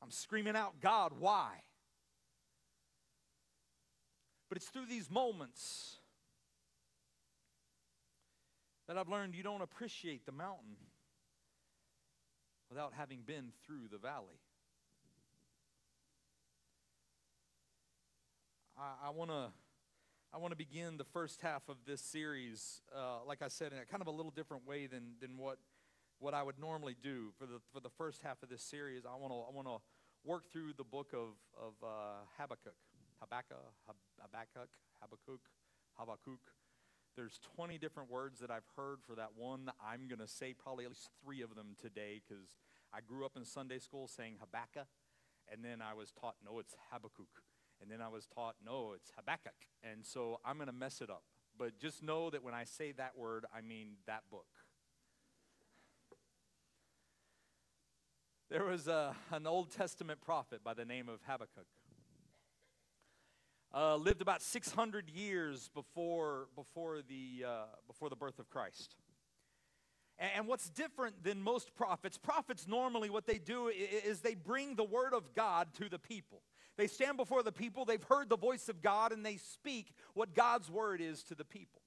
I'm 0.02 0.10
screaming 0.12 0.54
out, 0.54 0.80
God, 0.80 1.14
why? 1.18 1.62
But 4.56 4.62
it's 4.62 4.70
through 4.70 4.86
these 4.86 5.10
moments 5.10 5.96
that 8.88 8.96
I've 8.96 9.10
learned 9.10 9.34
you 9.34 9.42
don't 9.42 9.60
appreciate 9.60 10.24
the 10.24 10.32
mountain 10.32 10.76
without 12.70 12.94
having 12.94 13.20
been 13.20 13.52
through 13.66 13.88
the 13.92 13.98
valley. 13.98 14.40
I, 18.78 19.08
I 19.08 19.10
want 19.10 19.30
to. 19.30 19.48
I 20.32 20.38
want 20.38 20.52
to 20.52 20.56
begin 20.56 20.96
the 20.96 21.04
first 21.04 21.42
half 21.42 21.68
of 21.68 21.76
this 21.86 22.00
series, 22.00 22.80
uh, 22.96 23.26
like 23.26 23.42
I 23.42 23.48
said, 23.48 23.72
in 23.72 23.78
a 23.78 23.84
kind 23.84 24.00
of 24.00 24.06
a 24.06 24.10
little 24.10 24.32
different 24.32 24.66
way 24.66 24.86
than, 24.86 25.16
than 25.20 25.36
what, 25.36 25.58
what 26.18 26.32
I 26.32 26.42
would 26.42 26.58
normally 26.58 26.96
do. 27.02 27.26
For 27.38 27.44
the, 27.44 27.60
for 27.74 27.80
the 27.80 27.90
first 27.90 28.22
half 28.22 28.42
of 28.42 28.48
this 28.48 28.62
series, 28.62 29.04
I 29.04 29.16
want 29.20 29.34
to 29.34 29.38
I 29.38 29.54
wanna 29.54 29.78
work 30.24 30.50
through 30.50 30.72
the 30.78 30.84
book 30.84 31.12
of, 31.12 31.36
of 31.60 31.74
uh, 31.82 32.24
Habakkuk. 32.38 32.72
Habakkuk, 33.20 33.72
Habakkuk, 34.20 34.68
Habakkuk, 35.00 35.40
Habakkuk. 35.98 36.40
There's 37.16 37.38
20 37.56 37.78
different 37.78 38.10
words 38.10 38.40
that 38.40 38.50
I've 38.50 38.68
heard 38.76 38.98
for 39.06 39.14
that 39.14 39.30
one. 39.36 39.70
I'm 39.82 40.06
going 40.06 40.18
to 40.18 40.28
say 40.28 40.52
probably 40.52 40.84
at 40.84 40.90
least 40.90 41.08
three 41.24 41.40
of 41.40 41.54
them 41.54 41.74
today 41.80 42.20
because 42.20 42.56
I 42.92 43.00
grew 43.00 43.24
up 43.24 43.36
in 43.36 43.44
Sunday 43.44 43.78
school 43.78 44.06
saying 44.06 44.36
Habakkuk, 44.40 44.88
and 45.50 45.64
then 45.64 45.80
I 45.80 45.94
was 45.94 46.12
taught, 46.12 46.36
no, 46.44 46.58
it's 46.58 46.74
Habakkuk. 46.90 47.42
And 47.80 47.90
then 47.90 48.00
I 48.00 48.08
was 48.08 48.26
taught, 48.26 48.56
no, 48.64 48.92
it's 48.94 49.12
Habakkuk. 49.16 49.54
And 49.82 50.04
so 50.04 50.40
I'm 50.44 50.56
going 50.56 50.66
to 50.66 50.72
mess 50.72 51.00
it 51.00 51.10
up. 51.10 51.22
But 51.58 51.78
just 51.78 52.02
know 52.02 52.30
that 52.30 52.42
when 52.42 52.54
I 52.54 52.64
say 52.64 52.92
that 52.92 53.16
word, 53.16 53.46
I 53.54 53.60
mean 53.60 53.96
that 54.06 54.22
book. 54.30 54.46
There 58.50 58.64
was 58.64 58.88
a, 58.88 59.16
an 59.32 59.46
Old 59.46 59.72
Testament 59.72 60.20
prophet 60.20 60.62
by 60.62 60.74
the 60.74 60.84
name 60.84 61.08
of 61.08 61.20
Habakkuk. 61.26 61.66
Uh, 63.74 63.96
lived 63.96 64.22
about 64.22 64.40
600 64.40 65.10
years 65.10 65.68
before, 65.74 66.48
before, 66.54 67.00
the, 67.06 67.44
uh, 67.46 67.64
before 67.86 68.08
the 68.08 68.16
birth 68.16 68.38
of 68.38 68.48
Christ. 68.48 68.94
And, 70.18 70.30
and 70.36 70.46
what's 70.46 70.70
different 70.70 71.22
than 71.22 71.42
most 71.42 71.74
prophets, 71.74 72.16
prophets 72.16 72.66
normally 72.66 73.10
what 73.10 73.26
they 73.26 73.38
do 73.38 73.68
is 73.68 74.20
they 74.20 74.34
bring 74.34 74.76
the 74.76 74.84
word 74.84 75.12
of 75.12 75.34
God 75.34 75.68
to 75.74 75.88
the 75.88 75.98
people. 75.98 76.42
They 76.76 76.86
stand 76.86 77.16
before 77.16 77.42
the 77.42 77.52
people, 77.52 77.84
they've 77.84 78.02
heard 78.02 78.28
the 78.28 78.36
voice 78.36 78.68
of 78.68 78.82
God, 78.82 79.12
and 79.12 79.24
they 79.24 79.38
speak 79.38 79.92
what 80.14 80.34
God's 80.34 80.70
word 80.70 81.00
is 81.00 81.22
to 81.24 81.34
the 81.34 81.44
people. 81.44 81.82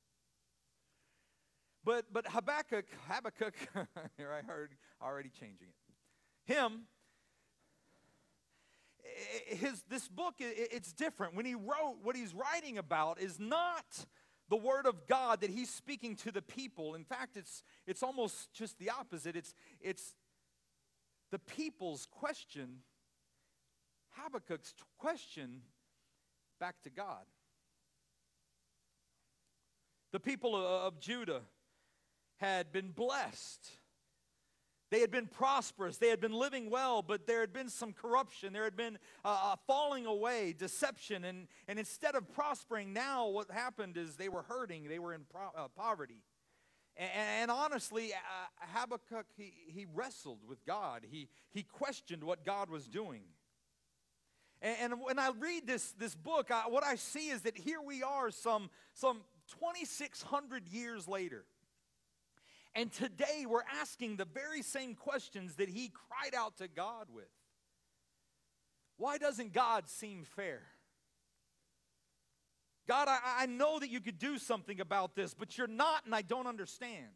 But, 1.83 2.05
but 2.11 2.27
Habakkuk, 2.27 2.85
Habakkuk, 3.07 3.53
here 4.17 4.31
I 4.31 4.45
heard 4.45 4.75
already 5.01 5.29
changing 5.29 5.67
it. 5.69 6.53
Him, 6.53 6.83
his, 9.47 9.83
this 9.89 10.07
book, 10.07 10.35
it's 10.39 10.93
different. 10.93 11.35
When 11.35 11.45
he 11.45 11.55
wrote, 11.55 11.97
what 12.03 12.15
he's 12.15 12.33
writing 12.33 12.77
about 12.77 13.19
is 13.19 13.39
not 13.39 14.05
the 14.49 14.55
word 14.55 14.85
of 14.85 15.07
God 15.07 15.41
that 15.41 15.49
he's 15.49 15.69
speaking 15.69 16.15
to 16.17 16.31
the 16.31 16.41
people. 16.41 16.95
In 16.95 17.03
fact, 17.03 17.37
it's, 17.37 17.63
it's 17.85 18.01
almost 18.03 18.51
just 18.53 18.79
the 18.79 18.89
opposite. 18.89 19.35
It's, 19.35 19.53
it's 19.79 20.15
the 21.31 21.39
people's 21.39 22.07
question, 22.09 22.79
Habakkuk's 24.17 24.73
question 24.97 25.61
back 26.59 26.81
to 26.83 26.89
God. 26.89 27.25
The 30.11 30.19
people 30.19 30.55
of 30.55 30.99
Judah 30.99 31.41
had 32.37 32.71
been 32.71 32.89
blessed 32.89 33.69
they 34.91 35.01
had 35.01 35.11
been 35.11 35.27
prosperous. 35.27 35.97
They 35.97 36.09
had 36.09 36.19
been 36.19 36.33
living 36.33 36.69
well, 36.69 37.01
but 37.01 37.27
there 37.27 37.41
had 37.41 37.53
been 37.53 37.69
some 37.69 37.93
corruption. 37.93 38.53
There 38.53 38.63
had 38.63 38.75
been 38.75 38.97
uh, 39.23 39.55
falling 39.67 40.05
away, 40.05 40.53
deception. 40.57 41.25
And, 41.25 41.47
and 41.67 41.77
instead 41.77 42.15
of 42.15 42.31
prospering, 42.33 42.91
now 42.91 43.27
what 43.27 43.51
happened 43.51 43.97
is 43.97 44.15
they 44.15 44.29
were 44.29 44.43
hurting. 44.43 44.87
They 44.89 44.99
were 44.99 45.13
in 45.13 45.21
pro- 45.29 45.51
uh, 45.55 45.67
poverty. 45.75 46.23
And, 46.97 47.11
and 47.13 47.51
honestly, 47.51 48.13
uh, 48.13 48.17
Habakkuk, 48.73 49.27
he, 49.37 49.53
he 49.67 49.85
wrestled 49.93 50.39
with 50.47 50.65
God. 50.65 51.05
He, 51.09 51.29
he 51.51 51.61
questioned 51.61 52.23
what 52.23 52.43
God 52.43 52.71
was 52.71 52.87
doing. 52.87 53.21
And, 54.61 54.93
and 54.93 55.01
when 55.01 55.19
I 55.19 55.31
read 55.39 55.67
this, 55.67 55.91
this 55.93 56.15
book, 56.15 56.49
I, 56.51 56.63
what 56.67 56.83
I 56.83 56.95
see 56.95 57.29
is 57.29 57.41
that 57.43 57.57
here 57.57 57.81
we 57.81 58.01
are 58.01 58.31
some, 58.31 58.69
some 58.93 59.21
2,600 59.59 60.67
years 60.67 61.07
later. 61.07 61.45
And 62.75 62.91
today 62.91 63.45
we're 63.47 63.63
asking 63.81 64.17
the 64.17 64.25
very 64.25 64.61
same 64.61 64.95
questions 64.95 65.55
that 65.55 65.69
he 65.69 65.91
cried 65.91 66.35
out 66.35 66.57
to 66.57 66.67
God 66.67 67.07
with. 67.13 67.29
Why 68.97 69.17
doesn't 69.17 69.53
God 69.53 69.89
seem 69.89 70.23
fair? 70.23 70.61
God, 72.87 73.07
I, 73.07 73.19
I 73.43 73.45
know 73.45 73.79
that 73.79 73.89
you 73.89 74.01
could 74.01 74.17
do 74.17 74.37
something 74.37 74.79
about 74.81 75.15
this, 75.15 75.33
but 75.33 75.57
you're 75.57 75.67
not, 75.67 76.05
and 76.05 76.13
I 76.13 76.21
don't 76.21 76.47
understand. 76.47 77.07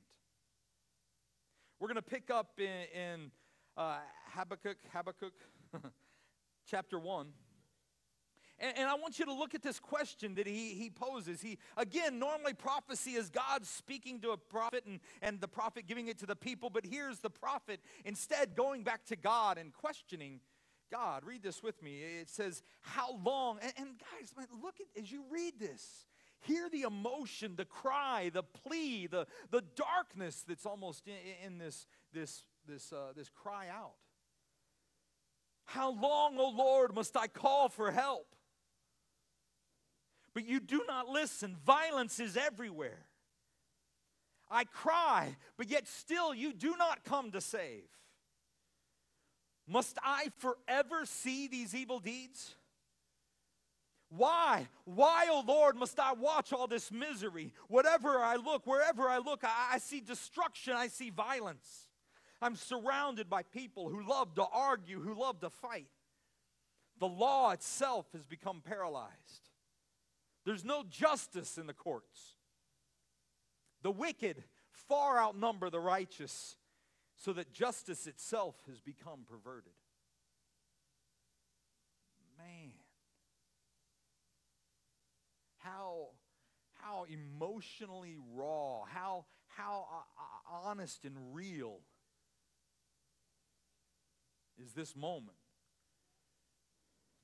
We're 1.79 1.87
going 1.87 1.95
to 1.95 2.01
pick 2.01 2.29
up 2.29 2.59
in, 2.59 2.85
in 2.95 3.31
uh, 3.75 3.97
Habakkuk, 4.35 4.77
Habakkuk, 4.93 5.33
chapter 6.69 6.99
1. 6.99 7.27
And, 8.63 8.77
and, 8.77 8.89
I 8.89 8.93
want 8.93 9.19
you 9.19 9.25
to 9.25 9.33
look 9.33 9.53
at 9.53 9.61
this 9.61 9.77
question 9.77 10.35
that 10.35 10.47
he, 10.47 10.69
he 10.69 10.89
poses. 10.89 11.41
He 11.41 11.57
again, 11.75 12.17
normally 12.17 12.53
prophecy 12.53 13.11
is 13.11 13.29
God 13.29 13.65
speaking 13.65 14.21
to 14.21 14.31
a 14.31 14.37
prophet 14.37 14.85
and, 14.87 15.01
and 15.21 15.41
the 15.41 15.49
prophet 15.49 15.85
giving 15.85 16.07
it 16.07 16.17
to 16.19 16.25
the 16.25 16.35
people, 16.35 16.69
but 16.69 16.85
here's 16.85 17.19
the 17.19 17.29
prophet 17.29 17.81
instead 18.05 18.55
going 18.55 18.83
back 18.83 19.03
to 19.07 19.17
God 19.17 19.57
and 19.57 19.73
questioning 19.73 20.39
God. 20.89 21.25
Read 21.25 21.43
this 21.43 21.61
with 21.61 21.83
me. 21.83 21.99
It 22.21 22.29
says, 22.29 22.63
How 22.79 23.17
long? 23.21 23.59
And, 23.61 23.73
and 23.75 23.87
guys, 23.99 24.33
look 24.63 24.75
at 24.79 25.01
as 25.01 25.11
you 25.11 25.25
read 25.29 25.59
this. 25.59 26.05
Hear 26.39 26.69
the 26.69 26.83
emotion, 26.83 27.55
the 27.57 27.65
cry, 27.65 28.29
the 28.33 28.43
plea, 28.43 29.07
the, 29.07 29.27
the 29.51 29.63
darkness 29.75 30.43
that's 30.47 30.65
almost 30.65 31.07
in, 31.07 31.15
in 31.45 31.57
this, 31.57 31.85
this, 32.13 32.43
this, 32.65 32.93
uh, 32.93 33.11
this 33.15 33.29
cry 33.29 33.67
out. 33.69 33.95
How 35.65 35.91
long, 35.91 36.37
O 36.37 36.43
oh 36.43 36.49
Lord, 36.49 36.95
must 36.95 37.17
I 37.17 37.27
call 37.27 37.69
for 37.69 37.91
help? 37.91 38.27
But 40.33 40.45
you 40.45 40.59
do 40.59 40.83
not 40.87 41.07
listen. 41.07 41.55
Violence 41.65 42.19
is 42.19 42.37
everywhere. 42.37 43.05
I 44.49 44.65
cry, 44.65 45.35
but 45.57 45.69
yet 45.69 45.87
still 45.87 46.33
you 46.33 46.53
do 46.53 46.75
not 46.77 47.03
come 47.03 47.31
to 47.31 47.41
save. 47.41 47.83
Must 49.67 49.97
I 50.03 50.27
forever 50.37 51.05
see 51.05 51.47
these 51.47 51.73
evil 51.73 51.99
deeds? 51.99 52.55
Why? 54.09 54.67
Why, 54.85 55.27
O 55.31 55.37
oh 55.37 55.43
Lord, 55.51 55.75
must 55.75 55.99
I 55.99 56.13
watch 56.13 56.53
all 56.53 56.67
this 56.67 56.91
misery? 56.91 57.51
Whatever 57.67 58.19
I 58.19 58.35
look, 58.35 58.67
wherever 58.67 59.09
I 59.09 59.17
look, 59.17 59.43
I, 59.43 59.71
I, 59.73 59.77
see 59.79 60.01
destruction, 60.01 60.73
I 60.73 60.87
see 60.87 61.09
violence. 61.09 61.87
I'm 62.39 62.55
surrounded 62.55 63.29
by 63.29 63.41
people 63.43 63.89
who 63.89 64.07
love 64.07 64.35
to 64.35 64.45
argue, 64.53 64.99
who 64.99 65.19
love 65.19 65.39
to 65.39 65.49
fight. 65.49 65.87
The 66.99 67.07
law 67.07 67.51
itself 67.51 68.05
has 68.13 68.23
become 68.25 68.61
paralyzed. 68.61 69.49
There's 70.45 70.65
no 70.65 70.83
justice 70.89 71.57
in 71.57 71.67
the 71.67 71.73
courts. 71.73 72.35
The 73.81 73.91
wicked 73.91 74.43
far 74.71 75.17
outnumber 75.19 75.69
the 75.69 75.79
righteous, 75.79 76.57
so 77.15 77.33
that 77.33 77.53
justice 77.53 78.07
itself 78.07 78.55
has 78.67 78.81
become 78.81 79.25
perverted. 79.29 79.73
Man, 82.37 82.71
how, 85.59 86.07
how 86.73 87.05
emotionally 87.09 88.17
raw, 88.33 88.83
how, 88.85 89.25
how 89.47 89.85
uh, 89.91 90.55
uh, 90.55 90.67
honest 90.67 91.05
and 91.05 91.15
real 91.33 91.79
is 94.61 94.73
this 94.73 94.95
moment. 94.95 95.37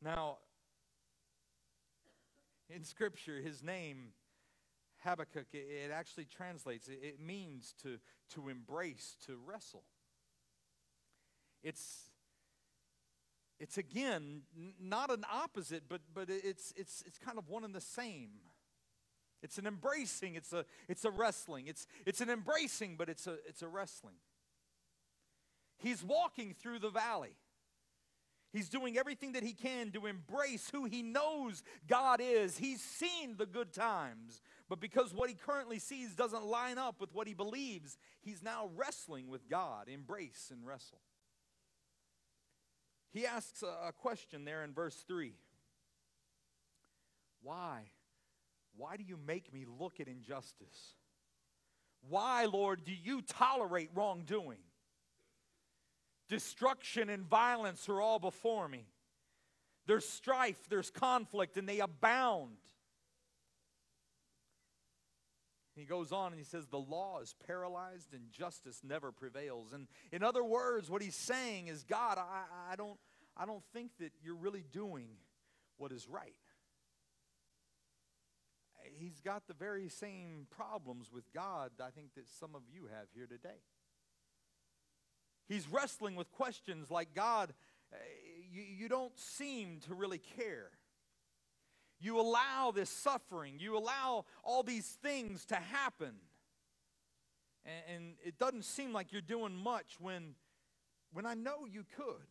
Now, 0.02 0.38
in 2.74 2.84
Scripture, 2.84 3.42
his 3.42 3.64
name, 3.64 4.14
Habakkuk, 5.04 5.48
it 5.54 5.92
actually 5.94 6.26
translates, 6.26 6.88
it 6.88 7.20
means 7.20 7.74
to, 7.84 8.00
to 8.36 8.50
embrace, 8.50 9.16
to 9.26 9.38
wrestle. 9.46 9.84
It's, 11.64 12.10
it's 13.60 13.78
again 13.78 14.42
not 14.80 15.12
an 15.12 15.26
opposite, 15.32 15.84
but, 15.90 16.02
but 16.14 16.30
it's, 16.30 16.74
it's, 16.76 17.04
it's 17.06 17.18
kind 17.18 17.38
of 17.38 17.50
one 17.50 17.64
and 17.64 17.74
the 17.74 17.82
same. 17.82 18.30
It's 19.42 19.58
an 19.58 19.66
embracing, 19.66 20.36
it's 20.36 20.52
a, 20.52 20.66
it's 20.88 21.06
a 21.06 21.12
wrestling. 21.12 21.68
It's, 21.68 21.88
it's 22.06 22.22
an 22.22 22.30
embracing, 22.30 22.96
but 22.98 23.10
it's 23.10 23.26
a, 23.26 23.38
it's 23.48 23.62
a 23.62 23.68
wrestling. 23.68 24.16
He's 25.78 26.04
walking 26.04 26.54
through 26.54 26.80
the 26.80 26.90
valley. 26.90 27.36
He's 28.52 28.70
doing 28.70 28.98
everything 28.98 29.34
that 29.34 29.44
he 29.44 29.54
can 29.54 29.92
to 29.92 30.08
embrace 30.08 30.70
who 30.72 30.86
he 30.86 31.04
knows 31.04 31.62
God 31.88 32.20
is. 32.22 32.58
He's 32.58 32.82
seen 32.82 33.36
the 33.38 33.46
good 33.46 33.72
times, 33.72 34.42
but 34.68 34.80
because 34.80 35.14
what 35.14 35.30
he 35.30 35.36
currently 35.36 35.78
sees 35.78 36.16
doesn't 36.16 36.44
line 36.44 36.80
up 36.80 37.00
with 37.00 37.14
what 37.14 37.28
he 37.28 37.36
believes, 37.36 37.98
he's 38.22 38.42
now 38.42 38.72
wrestling 38.76 39.30
with 39.30 39.48
God. 39.48 39.88
Embrace 39.88 40.50
and 40.52 40.66
wrestle. 40.66 41.02
He 43.12 43.26
asks 43.26 43.64
a 43.64 43.92
question 43.92 44.46
there 44.46 44.64
in 44.64 44.74
verse 44.74 44.96
3 45.08 45.34
Why? 47.44 47.92
Why 48.76 48.98
do 48.98 49.04
you 49.04 49.18
make 49.18 49.54
me 49.54 49.66
look 49.68 50.00
at 50.00 50.08
injustice? 50.08 50.96
Why, 52.08 52.46
Lord, 52.46 52.86
do 52.86 52.94
you 52.94 53.22
tolerate 53.22 53.90
wrongdoing? 53.94 54.60
Destruction 56.30 57.10
and 57.10 57.26
violence 57.28 57.90
are 57.90 58.00
all 58.00 58.20
before 58.20 58.70
me. 58.70 58.86
There's 59.88 60.08
strife, 60.08 60.60
there's 60.70 60.92
conflict, 60.92 61.58
and 61.58 61.68
they 61.68 61.80
abound. 61.80 62.58
He 65.76 65.86
goes 65.86 66.12
on 66.12 66.32
and 66.32 66.40
he 66.40 66.46
says, 66.46 66.68
The 66.68 66.78
law 66.78 67.20
is 67.22 67.34
paralyzed 67.48 68.14
and 68.14 68.30
justice 68.32 68.82
never 68.84 69.12
prevails. 69.12 69.74
And 69.74 69.88
in 70.12 70.24
other 70.24 70.44
words, 70.44 70.90
what 70.90 71.02
he's 71.02 71.16
saying 71.16 71.68
is, 71.68 71.84
God, 71.84 72.18
I, 72.20 72.74
I, 72.74 72.76
don't, 72.76 73.00
I 73.36 73.46
don't 73.46 73.64
think 73.74 73.92
that 74.00 74.12
you're 74.22 74.36
really 74.36 74.66
doing 74.72 75.08
what 75.78 75.92
is 75.92 76.08
right. 76.08 76.36
He's 78.98 79.22
got 79.22 79.48
the 79.48 79.54
very 79.54 79.88
same 79.88 80.48
problems 80.50 81.12
with 81.14 81.32
God, 81.34 81.72
I 81.84 81.90
think, 81.90 82.14
that 82.16 82.28
some 82.28 82.56
of 82.56 82.64
you 82.72 82.88
have 82.88 83.08
here 83.14 83.28
today. 83.28 83.62
He's 85.50 85.68
wrestling 85.68 86.16
with 86.16 86.32
questions 86.32 86.92
like 86.92 87.16
God, 87.16 87.54
eh, 87.92 87.98
you, 88.52 88.62
you 88.62 88.88
don't 88.88 89.18
seem 89.18 89.80
to 89.88 89.96
really 89.96 90.22
care. 90.38 90.70
You 92.00 92.20
allow 92.20 92.72
this 92.74 92.90
suffering, 92.90 93.56
you 93.60 93.78
allow 93.78 94.26
all 94.44 94.64
these 94.64 94.86
things 95.02 95.46
to 95.46 95.56
happen. 95.56 96.14
And, 97.66 97.96
and 97.96 98.14
it 98.24 98.38
doesn't 98.38 98.64
seem 98.64 98.94
like 98.94 99.12
you're 99.12 99.22
doing 99.22 99.56
much 99.56 99.96
when, 100.00 100.36
when 101.12 101.26
I 101.26 101.34
know 101.34 101.66
you 101.70 101.84
could. 101.98 102.28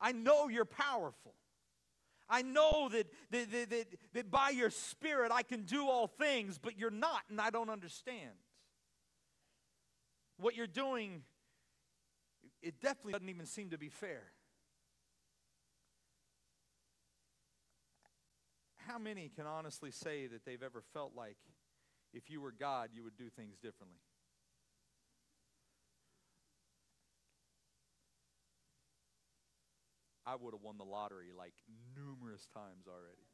I 0.00 0.10
know 0.10 0.48
you're 0.48 0.66
powerful. 0.66 1.34
I 2.28 2.42
know 2.42 2.88
that, 2.90 3.06
that, 3.30 3.52
that, 3.52 3.70
that, 3.70 3.86
that 4.12 4.30
by 4.30 4.50
your 4.50 4.70
spirit 4.70 5.30
I 5.32 5.42
can 5.42 5.62
do 5.62 5.88
all 5.88 6.08
things, 6.08 6.58
but 6.58 6.76
you're 6.76 6.90
not, 6.90 7.22
and 7.30 7.40
I 7.40 7.50
don't 7.50 7.70
understand. 7.70 8.32
What 10.36 10.56
you're 10.56 10.66
doing 10.66 11.22
it 12.64 12.80
definitely 12.80 13.12
doesn't 13.12 13.28
even 13.28 13.46
seem 13.46 13.70
to 13.70 13.78
be 13.78 13.90
fair. 13.90 14.22
How 18.88 18.98
many 18.98 19.30
can 19.34 19.46
honestly 19.46 19.90
say 19.90 20.26
that 20.26 20.44
they've 20.44 20.62
ever 20.62 20.82
felt 20.92 21.12
like 21.14 21.36
if 22.12 22.30
you 22.30 22.40
were 22.40 22.52
God, 22.52 22.90
you 22.92 23.04
would 23.04 23.16
do 23.16 23.28
things 23.28 23.56
differently? 23.56 24.00
I 30.26 30.36
would 30.36 30.54
have 30.54 30.62
won 30.62 30.78
the 30.78 30.84
lottery 30.84 31.32
like 31.36 31.52
numerous 31.94 32.46
times 32.54 32.86
already. 32.88 33.28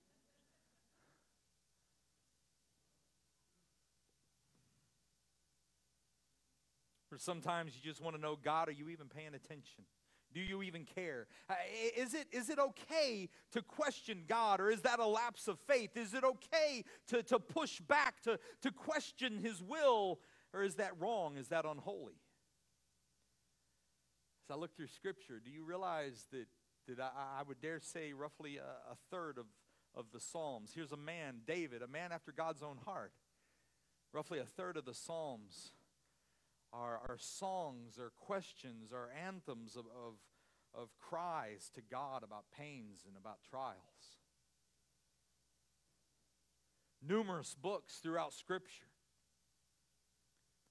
Or 7.12 7.18
sometimes 7.18 7.74
you 7.74 7.82
just 7.82 8.00
want 8.00 8.16
to 8.16 8.22
know, 8.22 8.36
God, 8.42 8.68
are 8.68 8.72
you 8.72 8.88
even 8.88 9.08
paying 9.08 9.34
attention? 9.34 9.84
Do 10.32 10.40
you 10.40 10.62
even 10.62 10.84
care? 10.84 11.26
Uh, 11.48 11.54
is 11.96 12.14
it, 12.14 12.28
is 12.30 12.50
it 12.50 12.58
okay 12.58 13.28
to 13.52 13.62
question 13.62 14.24
God, 14.28 14.60
or 14.60 14.70
is 14.70 14.82
that 14.82 15.00
a 15.00 15.06
lapse 15.06 15.48
of 15.48 15.58
faith? 15.66 15.96
Is 15.96 16.14
it 16.14 16.22
okay 16.22 16.84
to, 17.08 17.22
to 17.24 17.40
push 17.40 17.80
back, 17.80 18.22
to, 18.22 18.38
to 18.62 18.70
question 18.70 19.38
His 19.38 19.60
will, 19.60 20.20
or 20.54 20.62
is 20.62 20.76
that 20.76 20.92
wrong? 21.00 21.36
Is 21.36 21.48
that 21.48 21.64
unholy? 21.64 22.14
As 24.48 24.54
I 24.54 24.58
look 24.58 24.76
through 24.76 24.86
Scripture, 24.88 25.40
do 25.44 25.50
you 25.50 25.64
realize 25.64 26.26
that, 26.30 26.46
that 26.86 27.00
I, 27.00 27.40
I 27.40 27.42
would 27.42 27.60
dare 27.60 27.80
say 27.80 28.12
roughly 28.12 28.58
a, 28.58 28.92
a 28.92 28.96
third 29.10 29.36
of, 29.36 29.46
of 29.96 30.06
the 30.12 30.20
Psalms? 30.20 30.70
Here's 30.72 30.92
a 30.92 30.96
man, 30.96 31.40
David, 31.44 31.82
a 31.82 31.88
man 31.88 32.12
after 32.12 32.30
God's 32.30 32.62
own 32.62 32.78
heart. 32.84 33.12
Roughly 34.12 34.38
a 34.38 34.44
third 34.44 34.76
of 34.76 34.84
the 34.84 34.94
Psalms 34.94 35.72
our, 36.72 37.00
our 37.08 37.16
songs, 37.18 37.98
our 37.98 38.12
questions, 38.16 38.92
our 38.92 39.10
anthems 39.26 39.76
of, 39.76 39.86
of, 39.86 40.14
of 40.74 40.88
cries 40.98 41.70
to 41.74 41.80
God 41.90 42.22
about 42.22 42.44
pains 42.56 43.04
and 43.06 43.16
about 43.16 43.38
trials. 43.48 43.76
Numerous 47.06 47.56
books 47.60 47.98
throughout 48.02 48.32
Scripture. 48.32 48.86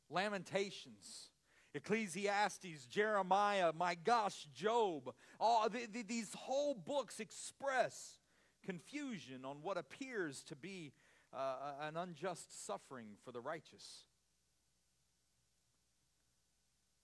Lamentations, 0.09 1.29
Ecclesiastes, 1.75 2.85
Jeremiah, 2.89 3.71
my 3.75 3.95
gosh, 3.95 4.47
Job. 4.53 5.13
All 5.39 5.69
the, 5.69 5.85
the, 5.91 6.01
these 6.01 6.33
whole 6.33 6.73
books 6.73 7.19
express 7.19 8.19
confusion 8.65 9.45
on 9.45 9.57
what 9.61 9.77
appears 9.77 10.43
to 10.43 10.55
be 10.55 10.93
uh, 11.33 11.73
an 11.81 11.95
unjust 11.95 12.65
suffering 12.65 13.09
for 13.23 13.31
the 13.31 13.41
righteous. 13.41 14.05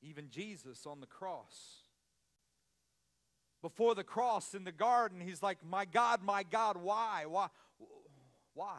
Even 0.06 0.30
Jesus 0.30 0.86
on 0.86 1.00
the 1.00 1.08
cross. 1.08 1.82
Before 3.62 3.96
the 3.96 4.04
cross 4.04 4.54
in 4.54 4.64
the 4.64 4.72
garden, 4.72 5.20
he's 5.20 5.42
like, 5.42 5.58
My 5.66 5.86
God, 5.86 6.22
my 6.24 6.44
God, 6.44 6.78
why? 6.78 7.26
Why? 7.28 7.48
Why? 8.54 8.78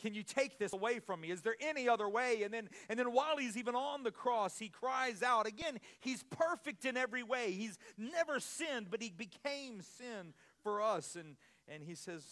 Can 0.00 0.12
you 0.12 0.24
take 0.24 0.58
this 0.58 0.72
away 0.72 0.98
from 0.98 1.20
me? 1.20 1.30
Is 1.30 1.42
there 1.42 1.54
any 1.60 1.88
other 1.88 2.08
way? 2.08 2.42
And 2.42 2.52
then, 2.52 2.68
and 2.88 2.98
then 2.98 3.12
while 3.12 3.36
he's 3.38 3.56
even 3.56 3.74
on 3.76 4.02
the 4.02 4.10
cross, 4.10 4.58
he 4.58 4.68
cries 4.68 5.22
out. 5.22 5.46
Again, 5.46 5.78
he's 6.00 6.24
perfect 6.24 6.84
in 6.84 6.96
every 6.96 7.22
way. 7.22 7.52
He's 7.52 7.78
never 7.96 8.40
sinned, 8.40 8.88
but 8.90 9.00
he 9.00 9.10
became 9.10 9.80
sin 9.80 10.34
for 10.62 10.82
us. 10.82 11.16
And, 11.16 11.36
and 11.68 11.82
he 11.82 11.94
says, 11.94 12.22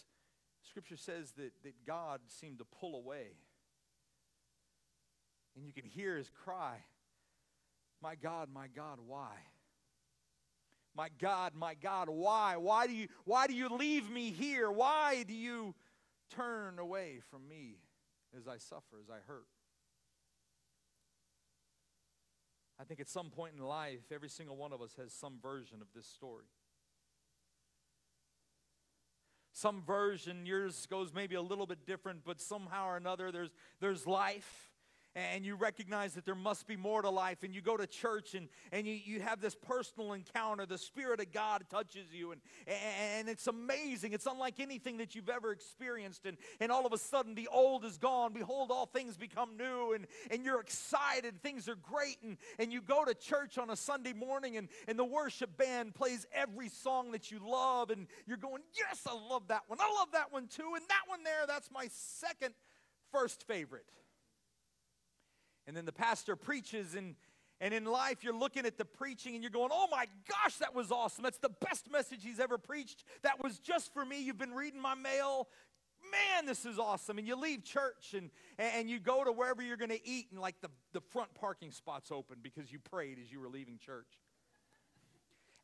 Scripture 0.69 0.97
says 0.97 1.31
that, 1.37 1.53
that 1.63 1.87
God 1.87 2.21
seemed 2.27 2.59
to 2.59 2.65
pull 2.65 2.97
away. 2.97 3.29
And 5.57 5.65
you 5.65 5.73
can 5.73 5.85
hear 5.85 6.17
his 6.17 6.31
cry 6.45 6.79
my 8.03 8.15
God, 8.17 8.49
my 8.53 8.67
God, 8.75 8.99
why? 9.07 9.31
My 10.95 11.09
God, 11.19 11.55
my 11.55 11.75
God, 11.75 12.09
why? 12.11 12.57
Why 12.57 12.87
do 12.87 12.93
you 12.93 13.09
why 13.25 13.47
do 13.47 13.55
you 13.55 13.69
leave 13.69 14.11
me 14.11 14.31
here? 14.31 14.71
Why 14.71 15.25
do 15.27 15.33
you 15.33 15.75
turn 16.35 16.79
away 16.79 17.21
from 17.31 17.49
me 17.49 17.77
as 18.37 18.47
I 18.47 18.59
suffer, 18.59 18.99
as 19.03 19.09
I 19.09 19.19
hurt? 19.27 19.47
I 22.79 22.85
think 22.85 23.01
at 23.01 23.09
some 23.09 23.31
point 23.31 23.55
in 23.57 23.63
life, 23.63 24.01
every 24.13 24.29
single 24.29 24.57
one 24.57 24.73
of 24.73 24.83
us 24.83 24.97
has 24.99 25.13
some 25.13 25.39
version 25.41 25.81
of 25.81 25.87
this 25.95 26.07
story. 26.07 26.47
Some 29.53 29.83
version, 29.87 30.47
yours 30.47 30.87
goes 30.87 31.13
maybe 31.15 31.37
a 31.37 31.43
little 31.43 31.67
bit 31.67 31.87
different, 31.87 32.25
but 32.25 32.41
somehow 32.41 32.89
or 32.89 32.97
another, 32.97 33.31
there's, 33.31 33.51
there's 33.81 34.07
life 34.07 34.72
and 35.15 35.45
you 35.45 35.55
recognize 35.55 36.15
that 36.15 36.25
there 36.25 36.35
must 36.35 36.67
be 36.67 36.77
more 36.77 37.03
to 37.03 37.11
life 37.11 37.43
and 37.43 37.55
you 37.55 37.61
go 37.61 37.77
to 37.77 37.87
church 37.87 38.35
and, 38.35 38.49
and 38.73 38.87
you, 38.87 38.95
you 38.95 39.21
have 39.21 39.41
this 39.41 39.55
personal 39.55 40.13
encounter 40.13 40.67
the 40.67 40.79
spirit 40.79 41.21
of 41.21 41.33
god 41.33 41.65
touches 41.71 42.13
you 42.13 42.33
and, 42.33 42.41
and 42.67 43.29
it's 43.29 43.47
amazing. 43.47 44.13
It's 44.13 44.27
unlike 44.27 44.61
anything 44.61 44.99
that 44.99 45.15
you've 45.15 45.29
ever 45.29 45.53
experienced 45.53 46.27
and, 46.27 46.37
and 46.61 46.73
all 46.73 46.87
of 46.87 46.93
a 46.93 46.99
sudden 46.99 47.35
the 47.35 47.49
old 47.49 47.85
is 47.85 47.99
gone. 47.99 48.33
Behold 48.33 48.71
all 48.71 48.87
things 48.87 49.17
become 49.17 49.57
new 49.57 49.93
and, 49.93 50.07
and 50.31 50.45
you're 50.45 50.61
excited. 50.61 51.43
Things 51.43 51.69
are 51.69 51.77
great 51.77 52.19
and, 52.23 52.37
and 52.59 52.73
you 52.73 52.81
go 52.81 53.05
to 53.05 53.15
church 53.15 53.59
on 53.59 53.71
a 53.71 53.77
sunday 53.77 54.13
morning 54.13 54.57
and, 54.57 54.69
and 54.89 54.99
the 54.99 55.05
worship 55.05 55.57
band 55.57 55.95
plays 55.95 56.27
every 56.35 56.69
song 56.69 57.13
that 57.13 57.31
you 57.31 57.41
love 57.45 57.91
and 57.91 58.07
you're 58.27 58.37
going 58.37 58.63
yes 58.77 59.01
i 59.07 59.13
love 59.13 59.49
that 59.49 59.63
one. 59.67 59.79
I 59.81 59.93
love 59.99 60.09
that 60.13 60.33
one 60.33 60.47
too 60.47 60.73
and 60.75 60.83
that 60.89 61.03
one 61.07 61.23
there 61.23 61.47
that's 61.47 61.71
my 61.71 61.89
second 61.91 62.55
first 63.11 63.47
favorite 63.47 63.87
and 65.67 65.77
then 65.77 65.85
the 65.85 65.93
pastor 65.93 66.37
preaches, 66.37 66.95
and, 66.95 67.15
and 67.61 67.73
in 67.73 67.85
life, 67.85 68.23
you're 68.23 68.37
looking 68.37 68.67
at 68.67 68.79
the 68.79 68.85
preaching 68.85 69.35
and 69.35 69.43
you're 69.43 69.51
going, 69.51 69.71
oh 69.73 69.87
my 69.91 70.07
gosh, 70.29 70.57
that 70.57 70.75
was 70.75 70.91
awesome. 70.91 71.23
That's 71.23 71.39
the 71.39 71.53
best 71.67 71.91
message 71.91 72.21
he's 72.23 72.41
ever 72.41 72.59
preached. 72.59 73.05
That 73.23 73.43
was 73.43 73.59
just 73.59 73.93
for 73.93 74.05
me. 74.05 74.23
You've 74.23 74.39
been 74.39 74.55
reading 74.55 74.81
my 74.81 74.95
mail. 74.95 75.49
Man, 76.11 76.47
this 76.47 76.67
is 76.67 76.79
awesome. 76.79 77.19
And 77.19 77.27
you 77.27 77.37
leave 77.37 77.63
church 77.65 78.15
and, 78.15 78.31
and 78.59 78.91
you 78.91 78.99
go 78.99 79.23
to 79.23 79.31
wherever 79.31 79.63
you're 79.63 79.77
going 79.77 79.91
to 79.91 80.09
eat, 80.09 80.27
and 80.33 80.41
like 80.41 80.61
the, 80.61 80.69
the 80.93 81.01
front 81.01 81.33
parking 81.35 81.71
spot's 81.71 82.11
open 82.11 82.39
because 82.43 82.73
you 82.73 82.79
prayed 82.79 83.19
as 83.23 83.31
you 83.31 83.41
were 83.41 83.49
leaving 83.49 83.79
church 83.79 84.19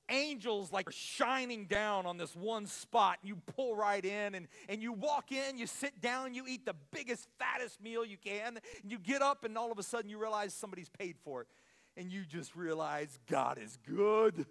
angels 0.09 0.73
like 0.73 0.91
shining 0.91 1.67
down 1.67 2.07
on 2.07 2.17
this 2.17 2.35
one 2.35 2.67
spot. 2.67 3.19
You 3.23 3.37
pull 3.57 3.77
right 3.77 4.05
in 4.05 4.35
and, 4.35 4.49
and 4.69 4.83
you 4.83 4.93
walk 4.93 5.33
in, 5.33 5.57
you 5.59 5.67
sit 5.67 6.01
down, 6.01 6.35
you 6.35 6.45
eat 6.47 6.65
the 6.67 6.75
biggest, 6.93 7.29
fattest 7.39 7.81
meal 7.83 8.05
you 8.05 8.17
can. 8.17 8.59
And 8.83 8.91
you 8.91 8.99
get 8.99 9.23
up, 9.23 9.45
and 9.45 9.57
all 9.57 9.73
of 9.73 9.79
a 9.79 9.83
sudden 9.83 10.11
you 10.11 10.19
realize 10.19 10.55
somebody's 10.55 10.89
paid 10.89 11.17
for 11.25 11.43
it. 11.43 11.49
And 11.97 12.13
you 12.13 12.25
just 12.25 12.55
realize 12.55 13.19
God 13.29 13.59
is 13.59 13.79
good. 13.87 14.47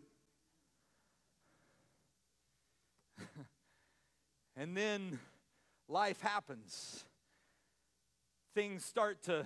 and 4.55 4.75
then 4.75 5.19
life 5.87 6.21
happens. 6.21 7.05
Things 8.53 8.83
start 8.83 9.23
to 9.23 9.45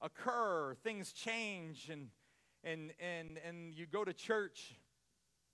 occur, 0.00 0.74
things 0.82 1.12
change, 1.12 1.88
and, 1.90 2.08
and, 2.64 2.92
and, 3.00 3.38
and 3.46 3.74
you 3.74 3.86
go 3.86 4.04
to 4.04 4.12
church 4.12 4.74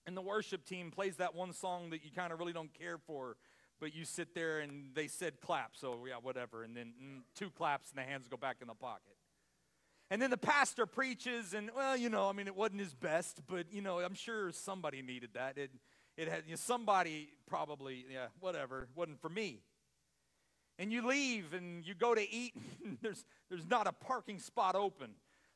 and 0.06 0.16
the 0.16 0.22
worship 0.22 0.64
team 0.64 0.90
plays 0.90 1.16
that 1.16 1.34
one 1.34 1.52
song 1.52 1.90
that 1.90 2.04
you 2.04 2.10
kind 2.14 2.32
of 2.32 2.38
really 2.38 2.52
don't 2.52 2.72
care 2.72 2.98
for, 2.98 3.36
but 3.80 3.94
you 3.94 4.04
sit 4.04 4.34
there 4.34 4.60
and 4.60 4.94
they 4.94 5.06
said 5.06 5.40
clap, 5.40 5.72
so 5.74 6.04
yeah, 6.06 6.14
whatever. 6.20 6.62
And 6.62 6.76
then 6.76 6.92
mm, 7.02 7.20
two 7.34 7.50
claps 7.50 7.90
and 7.90 7.98
the 7.98 8.08
hands 8.08 8.28
go 8.28 8.36
back 8.36 8.56
in 8.60 8.68
the 8.68 8.74
pocket. 8.74 9.16
And 10.10 10.20
then 10.20 10.30
the 10.30 10.36
pastor 10.36 10.86
preaches, 10.86 11.54
and 11.54 11.70
well, 11.74 11.96
you 11.96 12.10
know, 12.10 12.28
I 12.28 12.32
mean, 12.32 12.46
it 12.46 12.54
wasn't 12.54 12.80
his 12.80 12.94
best, 12.94 13.40
but 13.46 13.72
you 13.72 13.80
know, 13.80 14.00
I'm 14.00 14.14
sure 14.14 14.52
somebody 14.52 15.02
needed 15.02 15.30
that. 15.34 15.56
It, 15.56 15.70
it 16.16 16.28
had 16.28 16.42
you 16.44 16.52
know, 16.52 16.56
somebody 16.56 17.30
probably, 17.46 18.04
yeah, 18.12 18.26
whatever. 18.40 18.86
Wasn't 18.94 19.20
for 19.20 19.30
me. 19.30 19.60
And 20.78 20.92
you 20.92 21.06
leave 21.06 21.54
and 21.54 21.86
you 21.86 21.94
go 21.94 22.14
to 22.14 22.30
eat. 22.30 22.52
there's 23.02 23.24
there's 23.48 23.66
not 23.66 23.86
a 23.86 23.92
parking 23.92 24.38
spot 24.38 24.74
open. 24.74 25.10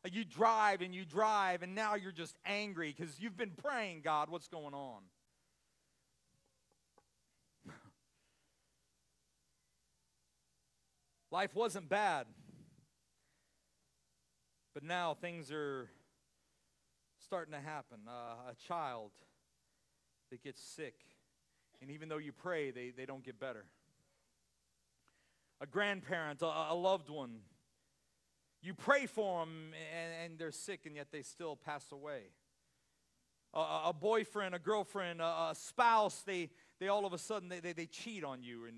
You 0.05 0.25
drive 0.25 0.81
and 0.81 0.95
you 0.95 1.05
drive, 1.05 1.63
and 1.63 1.75
now 1.75 1.97
you're 1.97 2.13
just 2.13 2.37
angry 2.47 2.95
because 2.97 3.19
you've 3.19 3.37
been 3.37 3.51
praying, 3.51 4.03
God, 4.03 4.31
what's 4.31 4.47
going 4.47 4.73
on? 4.73 5.03
Life 11.33 11.55
wasn't 11.55 11.89
bad, 11.89 12.27
but 14.73 14.85
now 14.85 15.15
things 15.15 15.51
are 15.51 15.91
starting 17.25 17.53
to 17.53 17.61
happen. 17.61 17.99
Uh, 18.09 18.53
a 18.53 18.55
child 18.67 19.11
that 20.31 20.43
gets 20.43 20.63
sick, 20.63 20.95
and 21.83 21.91
even 21.91 22.09
though 22.09 22.19
you 22.19 22.33
pray, 22.33 22.71
they, 22.71 22.91
they 22.97 23.05
don't 23.05 23.25
get 23.25 23.41
better. 23.41 23.65
A 25.61 25.67
grandparent, 25.67 26.41
a, 26.41 26.47
a 26.71 26.75
loved 26.75 27.11
one 27.11 27.41
you 28.63 28.75
pray 28.75 29.07
for 29.07 29.41
them 29.41 29.73
and, 29.95 30.13
and 30.25 30.39
they're 30.39 30.53
sick 30.53 30.81
and 30.87 30.97
yet 30.97 31.09
they 31.13 31.23
still 31.23 31.57
pass 31.57 31.93
away. 31.93 32.23
A, 33.55 33.59
a 33.87 33.93
boyfriend, 33.99 34.55
a 34.55 34.59
girlfriend, 34.59 35.21
a, 35.21 35.25
a, 35.25 35.55
spouse, 35.55 36.23
they, 36.23 36.51
they 36.81 36.89
all 36.89 37.07
of 37.07 37.13
a 37.13 37.19
sudden 37.19 37.49
they, 37.49 37.61
they, 37.61 37.73
they 37.73 37.87
cheat 37.87 38.25
on 38.25 38.43
you 38.43 38.67
and 38.67 38.77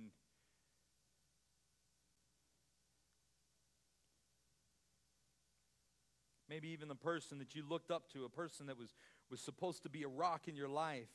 maybe 6.48 6.68
even 6.68 6.88
the 6.88 6.94
person 6.94 7.38
that 7.38 7.54
you 7.54 7.64
looked 7.66 7.90
up 7.90 8.12
to, 8.12 8.24
a 8.24 8.28
person 8.28 8.66
that 8.66 8.76
was, 8.76 8.94
was 9.30 9.40
supposed 9.40 9.84
to 9.84 9.88
be 9.88 10.02
a 10.02 10.08
rock 10.08 10.48
in 10.48 10.56
your 10.56 10.68
life, 10.68 11.08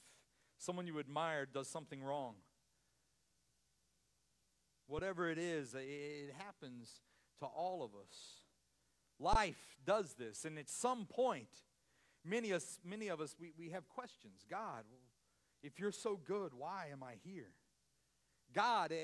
someone 0.57 0.87
you 0.87 0.97
admired 0.97 1.53
does 1.53 1.67
something 1.67 2.01
wrong. 2.01 2.35
Whatever 4.87 5.29
it 5.29 5.37
is, 5.37 5.75
it 5.75 6.33
happens 6.37 7.01
to 7.39 7.45
all 7.45 7.83
of 7.83 7.91
us. 7.95 8.44
Life 9.19 9.77
does 9.85 10.13
this, 10.15 10.45
and 10.45 10.57
at 10.59 10.69
some 10.69 11.05
point, 11.05 11.47
many, 12.23 12.51
of 12.51 12.57
us, 12.57 12.79
many 12.83 13.07
of 13.07 13.21
us, 13.21 13.35
we, 13.39 13.53
we 13.57 13.69
have 13.69 13.87
questions. 13.87 14.45
God, 14.49 14.83
if 15.63 15.79
you're 15.79 15.91
so 15.91 16.19
good, 16.25 16.51
why 16.57 16.87
am 16.91 17.03
I 17.03 17.13
here? 17.23 17.51
God, 18.53 18.91
eh, 18.91 18.95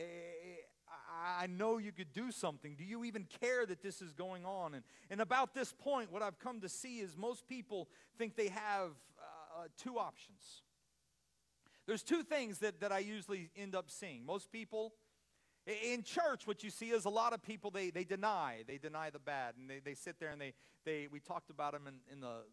I 1.40 1.48
know 1.48 1.78
you 1.78 1.92
could 1.92 2.14
do 2.14 2.32
something. 2.32 2.76
Do 2.76 2.84
you 2.84 3.04
even 3.04 3.26
care 3.42 3.66
that 3.66 3.82
this 3.82 4.02
is 4.02 4.14
going 4.14 4.46
on? 4.46 4.74
And, 4.74 4.84
and 5.10 5.22
about 5.22 5.54
this 5.54 5.74
point, 5.74 6.12
what 6.12 6.22
I've 6.22 6.40
come 6.40 6.62
to 6.62 6.70
see 6.70 7.00
is 7.00 7.18
most 7.18 7.48
people 7.48 7.90
think 8.18 8.36
they 8.36 8.50
have 8.50 8.92
uh, 9.20 9.68
two 9.78 9.98
options. 9.98 10.64
There's 11.86 12.04
two 12.04 12.24
things 12.24 12.60
that, 12.60 12.80
that 12.82 12.92
I 12.92 13.00
usually 13.00 13.50
end 13.56 13.76
up 13.76 13.90
seeing. 13.90 14.26
Most 14.26 14.52
people 14.52 14.94
in 15.68 16.04
church, 16.04 16.48
what 16.48 16.64
you 16.64 16.70
see 16.70 16.90
is 16.90 17.06
a 17.06 17.10
lot 17.10 17.34
of 17.34 17.44
people, 17.44 17.72
they, 17.72 17.92
they 17.92 18.04
deny. 18.04 18.64
They 18.68 18.78
deny 18.78 19.10
the 19.10 19.20
bad. 19.20 19.56
And 19.58 19.70
they, 19.70 19.80
they 19.80 19.94
sit 19.94 20.20
there 20.20 20.30
and 20.30 20.42
they, 20.42 20.54
they 20.86 21.08
we 21.12 21.20
talked 21.20 21.50
about 21.50 21.74
them 21.74 21.88
in, 21.88 21.96
in 22.12 22.20
the, 22.22 22.44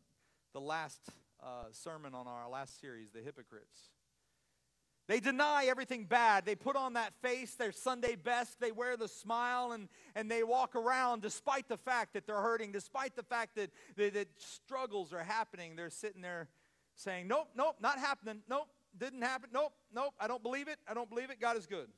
the 0.53 0.61
last 0.61 1.01
uh, 1.43 1.65
sermon 1.73 2.15
on 2.15 2.27
our 2.27 2.49
last 2.49 2.81
series, 2.81 3.11
the 3.13 3.21
hypocrites. 3.21 3.91
They 5.07 5.21
deny 5.21 5.65
everything 5.69 6.05
bad. 6.05 6.45
They 6.45 6.55
put 6.55 6.77
on 6.77 6.93
that 6.93 7.15
face, 7.23 7.55
their 7.55 7.73
Sunday 7.73 8.15
best. 8.15 8.61
They 8.61 8.73
wear 8.73 8.95
the 8.99 9.09
smile 9.09 9.73
and, 9.73 9.89
and 10.15 10.31
they 10.31 10.43
walk 10.43 10.77
around 10.77 11.23
despite 11.23 11.67
the 11.67 11.79
fact 11.79 12.13
that 12.13 12.27
they're 12.27 12.43
hurting, 12.43 12.73
despite 12.73 13.17
the 13.17 13.23
fact 13.23 13.57
that, 13.57 13.71
that, 13.97 14.13
that 14.13 14.29
struggles 14.37 15.15
are 15.15 15.25
happening. 15.25 15.77
They're 15.77 15.89
sitting 15.89 16.21
there 16.21 16.49
saying, 16.95 17.27
Nope, 17.27 17.49
nope, 17.57 17.77
not 17.81 17.99
happening. 17.99 18.43
Nope, 18.51 18.69
didn't 18.99 19.23
happen. 19.23 19.49
Nope, 19.51 19.73
nope, 19.95 20.13
I 20.21 20.29
don't 20.29 20.43
believe 20.43 20.69
it. 20.69 20.79
I 20.87 20.93
don't 20.93 21.09
believe 21.09 21.31
it. 21.31 21.41
God 21.41 21.57
is 21.57 21.67
good. 21.67 21.89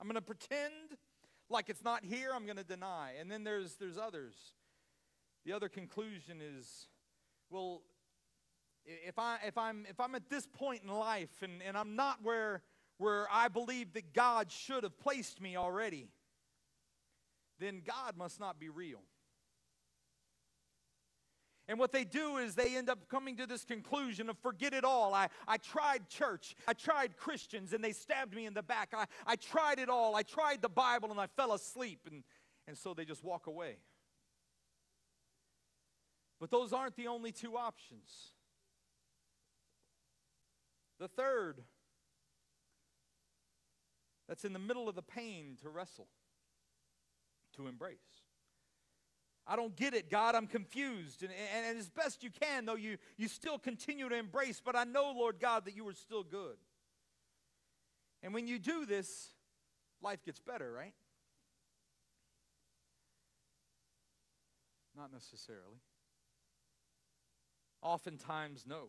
I'm 0.00 0.06
going 0.06 0.14
to 0.16 0.20
pretend 0.20 0.72
like 1.48 1.68
it's 1.68 1.84
not 1.84 2.04
here. 2.04 2.30
I'm 2.34 2.44
going 2.44 2.56
to 2.56 2.64
deny. 2.64 3.12
And 3.18 3.30
then 3.30 3.44
there's, 3.44 3.76
there's 3.76 3.98
others. 3.98 4.34
The 5.44 5.52
other 5.52 5.68
conclusion 5.68 6.40
is, 6.42 6.88
well, 7.50 7.82
if, 8.84 9.18
I, 9.18 9.38
if, 9.46 9.56
I'm, 9.56 9.86
if 9.88 10.00
I'm 10.00 10.14
at 10.14 10.28
this 10.28 10.46
point 10.46 10.82
in 10.82 10.90
life 10.90 11.42
and, 11.42 11.62
and 11.66 11.76
I'm 11.76 11.96
not 11.96 12.18
where, 12.22 12.62
where 12.98 13.26
I 13.30 13.48
believe 13.48 13.92
that 13.94 14.12
God 14.12 14.50
should 14.50 14.82
have 14.82 14.98
placed 14.98 15.40
me 15.40 15.56
already, 15.56 16.08
then 17.58 17.82
God 17.84 18.16
must 18.16 18.40
not 18.40 18.58
be 18.58 18.68
real. 18.68 19.02
And 21.68 21.78
what 21.80 21.90
they 21.90 22.04
do 22.04 22.36
is 22.36 22.54
they 22.54 22.76
end 22.76 22.88
up 22.88 23.08
coming 23.08 23.36
to 23.38 23.46
this 23.46 23.64
conclusion 23.64 24.30
of 24.30 24.38
forget 24.38 24.72
it 24.72 24.84
all. 24.84 25.12
I, 25.14 25.28
I 25.48 25.56
tried 25.56 26.08
church, 26.08 26.54
I 26.68 26.74
tried 26.74 27.16
Christians, 27.16 27.72
and 27.72 27.82
they 27.82 27.92
stabbed 27.92 28.34
me 28.34 28.46
in 28.46 28.54
the 28.54 28.62
back. 28.62 28.92
I, 28.96 29.06
I 29.26 29.36
tried 29.36 29.80
it 29.80 29.88
all. 29.88 30.14
I 30.14 30.22
tried 30.22 30.62
the 30.62 30.68
Bible, 30.68 31.10
and 31.10 31.18
I 31.18 31.26
fell 31.26 31.52
asleep. 31.52 32.00
And, 32.10 32.22
and 32.68 32.78
so 32.78 32.94
they 32.94 33.04
just 33.04 33.24
walk 33.24 33.48
away. 33.48 33.78
But 36.38 36.50
those 36.50 36.72
aren't 36.72 36.96
the 36.96 37.08
only 37.08 37.32
two 37.32 37.56
options. 37.56 38.32
The 41.00 41.08
third, 41.08 41.62
that's 44.28 44.44
in 44.44 44.52
the 44.52 44.58
middle 44.58 44.88
of 44.88 44.94
the 44.94 45.02
pain 45.02 45.56
to 45.62 45.68
wrestle, 45.68 46.08
to 47.56 47.66
embrace. 47.66 48.25
I 49.46 49.54
don't 49.54 49.76
get 49.76 49.94
it, 49.94 50.10
God. 50.10 50.34
I'm 50.34 50.48
confused. 50.48 51.22
And, 51.22 51.30
and, 51.30 51.66
and, 51.66 51.78
as 51.78 51.88
best 51.88 52.24
you 52.24 52.30
can, 52.30 52.64
though, 52.66 52.74
you, 52.74 52.98
you 53.16 53.28
still 53.28 53.58
continue 53.58 54.08
to 54.08 54.16
embrace. 54.16 54.60
But 54.64 54.74
I 54.74 54.84
know, 54.84 55.12
Lord 55.16 55.36
God, 55.40 55.66
that 55.66 55.76
you 55.76 55.86
are 55.88 55.92
still 55.92 56.24
good. 56.24 56.56
And 58.22 58.34
when 58.34 58.48
you 58.48 58.58
do 58.58 58.86
this, 58.86 59.30
life 60.02 60.24
gets 60.24 60.40
better, 60.40 60.72
right? 60.72 60.94
Not 64.96 65.12
necessarily. 65.12 65.78
Oftentimes, 67.82 68.64
no. 68.66 68.86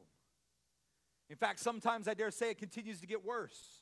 In 1.30 1.36
fact, 1.36 1.60
sometimes 1.60 2.08
I 2.08 2.16
dare 2.16 2.32
say 2.32 2.50
it 2.50 2.58
continues 2.58 3.00
to 3.02 3.08
get 3.08 3.24
worse. 3.24 3.82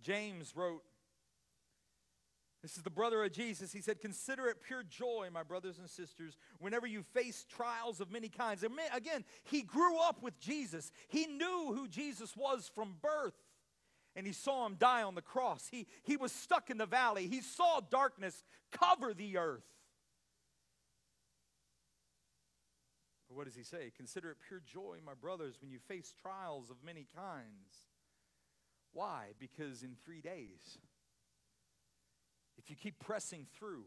James 0.00 0.54
wrote, 0.56 0.82
this 2.68 2.76
is 2.76 2.82
the 2.82 2.90
brother 2.90 3.24
of 3.24 3.32
Jesus. 3.32 3.72
He 3.72 3.80
said, 3.80 3.98
Consider 3.98 4.46
it 4.48 4.62
pure 4.62 4.82
joy, 4.82 5.28
my 5.32 5.42
brothers 5.42 5.78
and 5.78 5.88
sisters, 5.88 6.36
whenever 6.58 6.86
you 6.86 7.02
face 7.14 7.46
trials 7.48 7.98
of 7.98 8.10
many 8.10 8.28
kinds. 8.28 8.62
Again, 8.94 9.24
he 9.44 9.62
grew 9.62 9.98
up 9.98 10.22
with 10.22 10.38
Jesus. 10.38 10.92
He 11.08 11.26
knew 11.26 11.72
who 11.74 11.88
Jesus 11.88 12.36
was 12.36 12.70
from 12.74 12.96
birth. 13.00 13.32
And 14.14 14.26
he 14.26 14.34
saw 14.34 14.66
him 14.66 14.76
die 14.78 15.02
on 15.02 15.14
the 15.14 15.22
cross. 15.22 15.66
He, 15.70 15.86
he 16.02 16.18
was 16.18 16.30
stuck 16.30 16.68
in 16.68 16.76
the 16.76 16.84
valley. 16.84 17.26
He 17.26 17.40
saw 17.40 17.80
darkness 17.80 18.44
cover 18.70 19.14
the 19.14 19.38
earth. 19.38 19.64
But 23.30 23.36
what 23.38 23.46
does 23.46 23.56
he 23.56 23.62
say? 23.62 23.92
Consider 23.96 24.30
it 24.32 24.36
pure 24.46 24.60
joy, 24.60 24.98
my 25.06 25.14
brothers, 25.14 25.54
when 25.62 25.70
you 25.70 25.78
face 25.88 26.12
trials 26.20 26.68
of 26.68 26.76
many 26.84 27.06
kinds. 27.16 27.86
Why? 28.92 29.28
Because 29.38 29.82
in 29.82 29.96
three 30.04 30.20
days, 30.20 30.76
if 32.58 32.68
you 32.68 32.76
keep 32.76 32.98
pressing 32.98 33.46
through, 33.58 33.84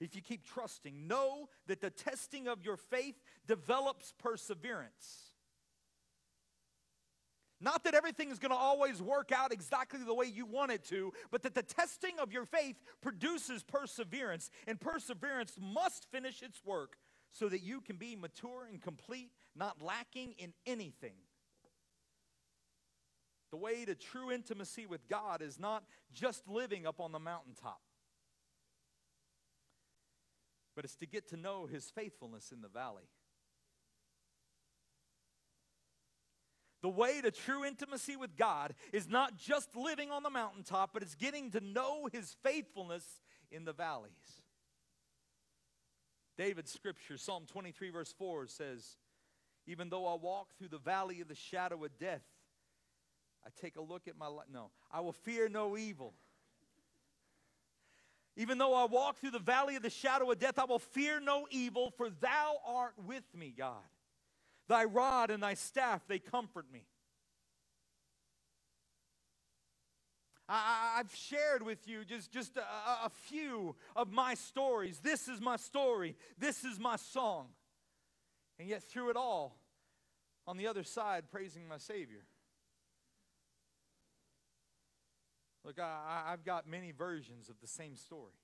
if 0.00 0.14
you 0.14 0.20
keep 0.20 0.44
trusting, 0.44 1.06
know 1.06 1.48
that 1.66 1.80
the 1.80 1.90
testing 1.90 2.48
of 2.48 2.64
your 2.64 2.76
faith 2.76 3.16
develops 3.46 4.12
perseverance. 4.18 5.32
Not 7.58 7.84
that 7.84 7.94
everything 7.94 8.30
is 8.30 8.38
going 8.38 8.50
to 8.50 8.56
always 8.56 9.00
work 9.00 9.32
out 9.32 9.50
exactly 9.50 10.00
the 10.04 10.12
way 10.12 10.26
you 10.26 10.44
want 10.44 10.72
it 10.72 10.84
to, 10.84 11.12
but 11.30 11.42
that 11.42 11.54
the 11.54 11.62
testing 11.62 12.18
of 12.20 12.30
your 12.30 12.44
faith 12.44 12.76
produces 13.00 13.62
perseverance, 13.62 14.50
and 14.66 14.78
perseverance 14.78 15.56
must 15.58 16.10
finish 16.10 16.42
its 16.42 16.60
work 16.64 16.96
so 17.32 17.48
that 17.48 17.62
you 17.62 17.80
can 17.80 17.96
be 17.96 18.14
mature 18.14 18.66
and 18.70 18.82
complete, 18.82 19.30
not 19.54 19.80
lacking 19.80 20.34
in 20.36 20.52
anything. 20.66 21.16
The 23.50 23.56
way 23.56 23.86
to 23.86 23.94
true 23.94 24.30
intimacy 24.30 24.84
with 24.84 25.08
God 25.08 25.40
is 25.40 25.58
not 25.58 25.84
just 26.12 26.46
living 26.46 26.86
up 26.86 27.00
on 27.00 27.12
the 27.12 27.18
mountaintop 27.18 27.80
but 30.76 30.84
it's 30.84 30.96
to 30.96 31.06
get 31.06 31.30
to 31.30 31.36
know 31.36 31.66
his 31.66 31.90
faithfulness 31.90 32.52
in 32.52 32.60
the 32.60 32.68
valley. 32.68 33.08
The 36.82 36.90
way 36.90 37.20
to 37.22 37.30
true 37.30 37.64
intimacy 37.64 38.14
with 38.14 38.36
God 38.36 38.74
is 38.92 39.08
not 39.08 39.38
just 39.38 39.74
living 39.74 40.12
on 40.12 40.22
the 40.22 40.30
mountaintop, 40.30 40.90
but 40.92 41.02
it's 41.02 41.14
getting 41.14 41.50
to 41.52 41.60
know 41.60 42.08
his 42.12 42.36
faithfulness 42.44 43.04
in 43.50 43.64
the 43.64 43.72
valleys. 43.72 44.12
David's 46.36 46.70
scripture, 46.70 47.16
Psalm 47.16 47.44
23, 47.50 47.88
verse 47.90 48.14
4 48.16 48.46
says, 48.46 48.98
Even 49.66 49.88
though 49.88 50.06
I 50.06 50.14
walk 50.14 50.50
through 50.58 50.68
the 50.68 50.78
valley 50.78 51.22
of 51.22 51.28
the 51.28 51.34
shadow 51.34 51.82
of 51.82 51.98
death, 51.98 52.22
I 53.44 53.48
take 53.60 53.76
a 53.76 53.82
look 53.82 54.06
at 54.06 54.18
my 54.18 54.26
life. 54.26 54.46
No, 54.52 54.70
I 54.92 55.00
will 55.00 55.12
fear 55.12 55.48
no 55.48 55.78
evil 55.78 56.12
even 58.36 58.58
though 58.58 58.74
I 58.74 58.84
walk 58.84 59.18
through 59.18 59.30
the 59.30 59.38
valley 59.38 59.76
of 59.76 59.82
the 59.82 59.90
shadow 59.90 60.30
of 60.30 60.38
death, 60.38 60.58
I 60.58 60.64
will 60.64 60.78
fear 60.78 61.20
no 61.20 61.46
evil, 61.50 61.90
for 61.96 62.10
thou 62.10 62.56
art 62.66 62.94
with 63.06 63.24
me, 63.34 63.54
God. 63.56 63.74
Thy 64.68 64.84
rod 64.84 65.30
and 65.30 65.42
thy 65.42 65.54
staff, 65.54 66.06
they 66.06 66.18
comfort 66.18 66.66
me. 66.72 66.84
I, 70.48 70.98
have 70.98 71.12
shared 71.14 71.62
with 71.62 71.88
you 71.88 72.04
just, 72.04 72.30
just 72.30 72.56
a, 72.56 72.60
a 72.60 73.10
few 73.28 73.74
of 73.96 74.12
my 74.12 74.34
stories. 74.34 75.00
This 75.02 75.26
is 75.26 75.40
my 75.40 75.56
story. 75.56 76.14
This 76.38 76.62
is 76.62 76.78
my 76.78 76.96
song. 76.96 77.48
And 78.58 78.68
yet, 78.68 78.84
through 78.84 79.10
it 79.10 79.16
all, 79.16 79.58
on 80.46 80.56
the 80.56 80.68
other 80.68 80.84
side, 80.84 81.24
praising 81.30 81.66
my 81.66 81.78
Savior. 81.78 82.24
Look, 85.66 85.80
I, 85.80 86.22
I've 86.28 86.44
got 86.44 86.68
many 86.68 86.92
versions 86.92 87.48
of 87.48 87.60
the 87.60 87.66
same 87.66 87.96
story. 87.96 88.38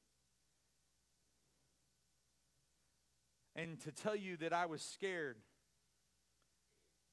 And 3.54 3.80
to 3.82 3.92
tell 3.92 4.16
you 4.16 4.37
that 4.38 4.52
I 4.52 4.66
was 4.66 4.82
scared 4.82 5.37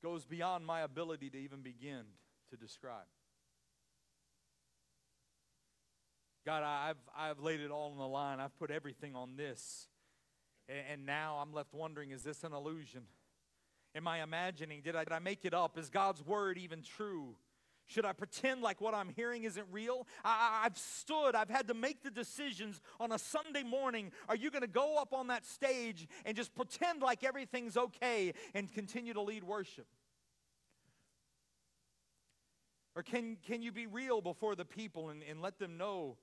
goes 0.02 0.26
beyond 0.26 0.66
my 0.66 0.82
ability 0.82 1.30
to 1.30 1.38
even 1.38 1.62
begin 1.62 2.02
to 2.50 2.58
describe. 2.58 3.06
God, 6.44 6.64
I've, 6.64 6.98
I've 7.16 7.40
laid 7.40 7.60
it 7.60 7.70
all 7.70 7.92
on 7.92 7.98
the 8.00 8.08
line. 8.08 8.40
I've 8.40 8.58
put 8.58 8.72
everything 8.72 9.16
on 9.16 9.36
this. 9.36 9.88
And, 10.68 10.80
and 10.92 11.06
now 11.06 11.38
I'm 11.40 11.54
left 11.54 11.72
wondering 11.72 12.10
is 12.10 12.24
this 12.24 12.44
an 12.44 12.54
illusion? 12.54 13.04
Am 13.94 14.08
I 14.08 14.24
imagining? 14.24 14.82
Did 14.82 14.96
I, 14.96 15.04
did 15.04 15.14
I 15.14 15.20
make 15.20 15.46
it 15.46 15.54
up? 15.54 15.78
Is 15.78 15.92
God's 15.92 16.26
word 16.26 16.58
even 16.58 16.82
true? 16.82 17.36
Should 17.90 18.06
I 18.06 18.14
pretend 18.14 18.62
like 18.62 18.80
what 18.82 18.94
I'm 18.94 19.10
hearing 19.10 19.46
isn't 19.46 19.66
real? 19.72 20.06
I, 20.24 20.62
have 20.62 20.78
stood, 20.78 21.34
I've 21.34 21.50
had 21.50 21.68
to 21.70 21.74
make 21.74 22.04
the 22.04 22.12
decisions 22.12 22.80
on 23.00 23.12
a 23.12 23.18
Sunday 23.18 23.64
morning. 23.64 24.12
Are 24.30 24.36
you 24.36 24.52
going 24.52 24.62
to 24.62 24.68
go 24.68 24.98
up 24.98 25.12
on 25.12 25.28
that 25.28 25.44
stage 25.44 26.08
and 26.24 26.38
just 26.38 26.54
pretend 26.54 27.02
like 27.02 27.24
everything's 27.24 27.76
okay 27.76 28.34
and 28.54 28.72
continue 28.72 29.14
to 29.14 29.22
lead 29.22 29.44
worship? 29.44 29.88
Or 32.96 33.02
can, 33.02 33.38
can 33.42 33.64
you 33.64 33.72
be 33.72 33.88
real 33.88 34.22
before 34.22 34.56
the 34.56 34.66
people 34.66 35.10
and, 35.10 35.24
and 35.24 35.42
let 35.42 35.58
them 35.58 35.76
know 35.76 36.18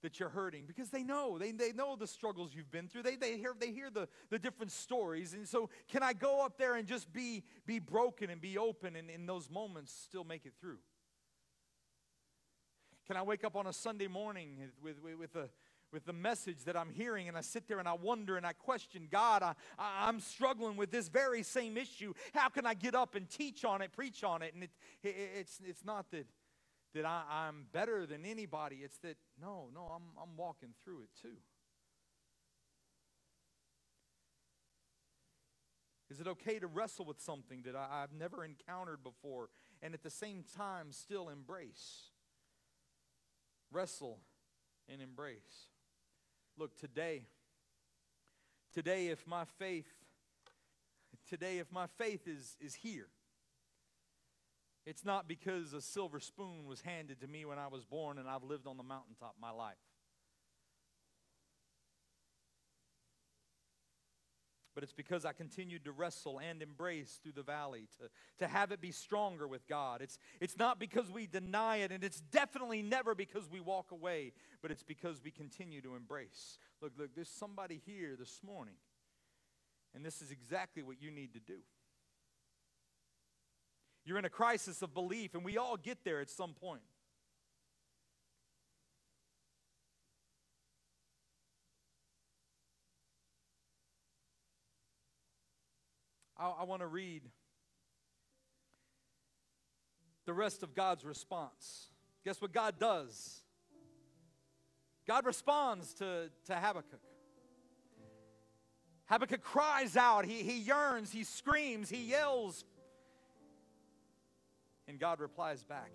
that 0.00 0.18
you're 0.18 0.30
hurting? 0.30 0.64
Because 0.66 0.88
they 0.88 1.02
know. 1.02 1.36
They, 1.36 1.52
they 1.52 1.72
know 1.72 1.96
the 1.96 2.06
struggles 2.06 2.52
you've 2.54 2.70
been 2.70 2.88
through. 2.88 3.02
They, 3.02 3.16
they 3.16 3.36
hear, 3.36 3.54
they 3.58 3.72
hear 3.72 3.90
the, 3.90 4.08
the 4.30 4.38
different 4.38 4.72
stories. 4.72 5.34
And 5.34 5.46
so 5.46 5.68
can 5.86 6.02
I 6.02 6.14
go 6.14 6.42
up 6.42 6.56
there 6.56 6.76
and 6.76 6.88
just 6.88 7.12
be, 7.12 7.42
be 7.66 7.78
broken 7.78 8.30
and 8.30 8.40
be 8.40 8.56
open 8.56 8.96
and 8.96 9.10
in 9.10 9.26
those 9.26 9.50
moments 9.50 9.92
still 9.92 10.24
make 10.24 10.46
it 10.46 10.54
through? 10.58 10.78
Can 13.06 13.16
I 13.16 13.22
wake 13.22 13.44
up 13.44 13.54
on 13.54 13.66
a 13.66 13.72
Sunday 13.72 14.06
morning 14.06 14.56
with, 14.82 15.02
with, 15.02 15.18
with, 15.18 15.50
with 15.92 16.06
the 16.06 16.12
message 16.12 16.64
that 16.64 16.76
I'm 16.76 16.90
hearing 16.90 17.28
and 17.28 17.36
I 17.36 17.42
sit 17.42 17.68
there 17.68 17.78
and 17.78 17.86
I 17.86 17.92
wonder 17.92 18.36
and 18.36 18.46
I 18.46 18.52
question 18.52 19.08
God, 19.10 19.42
I, 19.42 19.54
I, 19.78 20.08
am 20.08 20.20
struggling 20.20 20.76
with 20.76 20.90
this 20.90 21.08
very 21.08 21.42
same 21.42 21.76
issue. 21.76 22.14
How 22.32 22.48
can 22.48 22.64
I 22.64 22.74
get 22.74 22.94
up 22.94 23.14
and 23.14 23.28
teach 23.28 23.64
on 23.64 23.82
it, 23.82 23.92
preach 23.92 24.24
on 24.24 24.40
it? 24.42 24.54
And 24.54 24.64
it, 24.64 24.70
it, 25.02 25.14
it's, 25.38 25.60
it's 25.64 25.84
not 25.84 26.10
that, 26.12 26.26
that 26.94 27.04
I, 27.04 27.22
I'm 27.30 27.66
better 27.72 28.06
than 28.06 28.24
anybody, 28.24 28.80
it's 28.82 28.98
that, 28.98 29.16
no, 29.40 29.68
no, 29.74 29.82
I'm, 29.94 30.02
I'm 30.20 30.36
walking 30.36 30.70
through 30.82 31.02
it 31.02 31.10
too. 31.20 31.36
Is 36.10 36.20
it 36.20 36.26
okay 36.26 36.58
to 36.58 36.66
wrestle 36.66 37.04
with 37.04 37.20
something 37.20 37.62
that 37.66 37.76
I, 37.76 38.00
have 38.00 38.12
never 38.12 38.44
encountered 38.44 39.02
before 39.02 39.48
and 39.82 39.94
at 39.94 40.02
the 40.02 40.10
same 40.10 40.44
time 40.56 40.92
still 40.92 41.28
embrace? 41.28 42.13
Wrestle, 43.74 44.20
and 44.88 45.02
embrace. 45.02 45.68
Look, 46.56 46.78
today, 46.78 47.24
today, 48.72 49.08
if 49.08 49.26
my 49.26 49.44
faith, 49.58 49.88
today, 51.28 51.58
if 51.58 51.72
my 51.72 51.86
faith 51.98 52.28
is, 52.28 52.56
is 52.60 52.74
here, 52.74 53.08
it's 54.86 55.04
not 55.04 55.26
because 55.26 55.72
a 55.72 55.80
silver 55.80 56.20
spoon 56.20 56.66
was 56.66 56.82
handed 56.82 57.20
to 57.20 57.26
me 57.26 57.44
when 57.44 57.58
I 57.58 57.68
was 57.68 57.84
born 57.84 58.18
and 58.18 58.28
I've 58.28 58.44
lived 58.44 58.66
on 58.66 58.76
the 58.76 58.82
mountaintop 58.82 59.34
my 59.40 59.50
life. 59.50 59.76
But 64.74 64.82
it's 64.82 64.92
because 64.92 65.24
I 65.24 65.32
continued 65.32 65.84
to 65.84 65.92
wrestle 65.92 66.40
and 66.40 66.60
embrace 66.62 67.20
through 67.22 67.32
the 67.32 67.42
valley, 67.42 67.86
to, 67.98 68.08
to 68.44 68.48
have 68.48 68.72
it 68.72 68.80
be 68.80 68.90
stronger 68.90 69.46
with 69.46 69.66
God. 69.68 70.02
It's, 70.02 70.18
it's 70.40 70.58
not 70.58 70.78
because 70.78 71.10
we 71.10 71.26
deny 71.26 71.76
it, 71.78 71.92
and 71.92 72.02
it's 72.02 72.20
definitely 72.20 72.82
never 72.82 73.14
because 73.14 73.48
we 73.48 73.60
walk 73.60 73.92
away, 73.92 74.32
but 74.62 74.70
it's 74.70 74.82
because 74.82 75.22
we 75.22 75.30
continue 75.30 75.80
to 75.82 75.94
embrace. 75.94 76.58
Look, 76.80 76.92
look, 76.98 77.14
there's 77.14 77.30
somebody 77.30 77.80
here 77.86 78.16
this 78.18 78.40
morning, 78.44 78.74
and 79.94 80.04
this 80.04 80.20
is 80.20 80.30
exactly 80.30 80.82
what 80.82 81.00
you 81.00 81.10
need 81.10 81.34
to 81.34 81.40
do. 81.40 81.58
You're 84.04 84.18
in 84.18 84.24
a 84.24 84.30
crisis 84.30 84.82
of 84.82 84.92
belief, 84.92 85.34
and 85.34 85.44
we 85.44 85.56
all 85.56 85.76
get 85.76 86.04
there 86.04 86.20
at 86.20 86.28
some 86.28 86.52
point. 86.52 86.82
I, 96.44 96.60
I 96.60 96.64
want 96.64 96.82
to 96.82 96.86
read 96.86 97.22
the 100.26 100.34
rest 100.34 100.62
of 100.62 100.74
God's 100.74 101.04
response. 101.04 101.88
Guess 102.24 102.40
what 102.40 102.52
God 102.52 102.78
does? 102.78 103.42
God 105.06 105.26
responds 105.26 105.94
to, 105.94 106.30
to 106.46 106.54
Habakkuk. 106.54 107.00
Habakkuk 109.06 109.42
cries 109.42 109.96
out, 109.96 110.24
he, 110.24 110.42
he 110.42 110.58
yearns, 110.58 111.12
he 111.12 111.24
screams, 111.24 111.90
he 111.90 112.04
yells. 112.04 112.64
And 114.88 114.98
God 114.98 115.20
replies 115.20 115.62
back. 115.62 115.90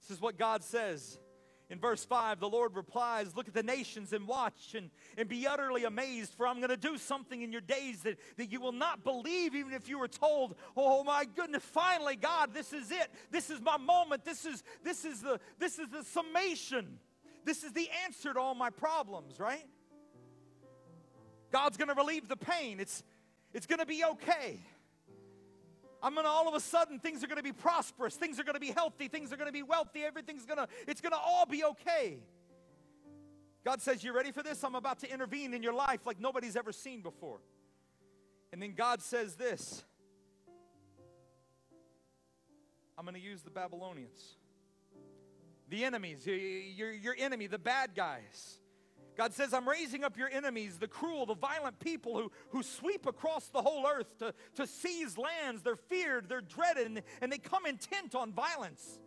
This 0.00 0.16
is 0.16 0.20
what 0.20 0.38
God 0.38 0.62
says 0.62 1.18
In 1.70 1.78
verse 1.78 2.04
5, 2.04 2.40
the 2.40 2.48
Lord 2.48 2.74
replies, 2.74 3.36
Look 3.36 3.46
at 3.46 3.54
the 3.54 3.62
nations 3.62 4.12
and 4.12 4.26
watch 4.26 4.74
and, 4.76 4.90
and 5.16 5.28
be 5.28 5.46
utterly 5.46 5.84
amazed, 5.84 6.34
for 6.34 6.48
I'm 6.48 6.56
going 6.56 6.70
to 6.70 6.76
do 6.76 6.98
something 6.98 7.42
in 7.42 7.52
your 7.52 7.60
days 7.60 8.02
that, 8.02 8.18
that 8.38 8.50
you 8.50 8.60
will 8.60 8.72
not 8.72 9.04
believe, 9.04 9.54
even 9.54 9.72
if 9.72 9.88
you 9.88 9.96
were 9.96 10.08
told, 10.08 10.56
Oh 10.76 11.04
my 11.04 11.24
goodness, 11.36 11.62
finally, 11.62 12.16
God, 12.16 12.52
this 12.52 12.72
is 12.72 12.90
it. 12.90 13.08
This 13.30 13.50
is 13.50 13.60
my 13.60 13.76
moment. 13.76 14.24
This 14.24 14.44
is, 14.44 14.64
this 14.82 15.04
is, 15.04 15.22
the, 15.22 15.38
this 15.60 15.78
is 15.78 15.88
the 15.90 16.02
summation. 16.02 16.98
This 17.44 17.62
is 17.62 17.72
the 17.72 17.88
answer 18.04 18.34
to 18.34 18.40
all 18.40 18.56
my 18.56 18.70
problems, 18.70 19.38
right? 19.38 19.64
God's 21.52 21.76
going 21.76 21.88
to 21.88 21.94
relieve 21.94 22.26
the 22.26 22.36
pain. 22.36 22.80
It's, 22.80 23.04
it's 23.54 23.66
going 23.66 23.78
to 23.78 23.86
be 23.86 24.04
okay. 24.04 24.58
I'm 26.02 26.14
gonna 26.14 26.28
all 26.28 26.48
of 26.48 26.54
a 26.54 26.60
sudden 26.60 26.98
things 26.98 27.22
are 27.22 27.26
gonna 27.26 27.42
be 27.42 27.52
prosperous, 27.52 28.16
things 28.16 28.40
are 28.40 28.44
gonna 28.44 28.60
be 28.60 28.70
healthy, 28.70 29.08
things 29.08 29.32
are 29.32 29.36
gonna 29.36 29.52
be 29.52 29.62
wealthy, 29.62 30.02
everything's 30.02 30.46
gonna, 30.46 30.68
it's 30.86 31.00
gonna 31.00 31.16
all 31.16 31.46
be 31.46 31.64
okay. 31.64 32.18
God 33.64 33.82
says, 33.82 34.02
You 34.02 34.14
ready 34.14 34.32
for 34.32 34.42
this? 34.42 34.62
I'm 34.64 34.74
about 34.74 35.00
to 35.00 35.12
intervene 35.12 35.54
in 35.54 35.62
your 35.62 35.74
life 35.74 36.06
like 36.06 36.20
nobody's 36.20 36.56
ever 36.56 36.72
seen 36.72 37.02
before. 37.02 37.40
And 38.52 38.60
then 38.60 38.74
God 38.74 39.02
says 39.02 39.36
this 39.36 39.84
I'm 42.96 43.04
gonna 43.04 43.18
use 43.18 43.42
the 43.42 43.50
Babylonians, 43.50 44.36
the 45.68 45.84
enemies, 45.84 46.26
your, 46.26 46.92
your 46.92 47.16
enemy, 47.18 47.46
the 47.46 47.58
bad 47.58 47.94
guys. 47.94 48.59
God 49.20 49.34
says, 49.34 49.52
I'm 49.52 49.68
raising 49.68 50.02
up 50.02 50.16
your 50.16 50.30
enemies, 50.30 50.78
the 50.78 50.88
cruel, 50.88 51.26
the 51.26 51.34
violent 51.34 51.78
people 51.78 52.16
who, 52.16 52.32
who 52.52 52.62
sweep 52.62 53.04
across 53.04 53.48
the 53.48 53.60
whole 53.60 53.86
earth 53.86 54.18
to, 54.20 54.32
to 54.54 54.66
seize 54.66 55.18
lands. 55.18 55.60
They're 55.60 55.76
feared, 55.76 56.26
they're 56.26 56.40
dreaded, 56.40 56.86
and, 56.86 57.02
and 57.20 57.30
they 57.30 57.36
come 57.36 57.66
intent 57.66 58.14
on 58.14 58.32
violence. 58.32 58.98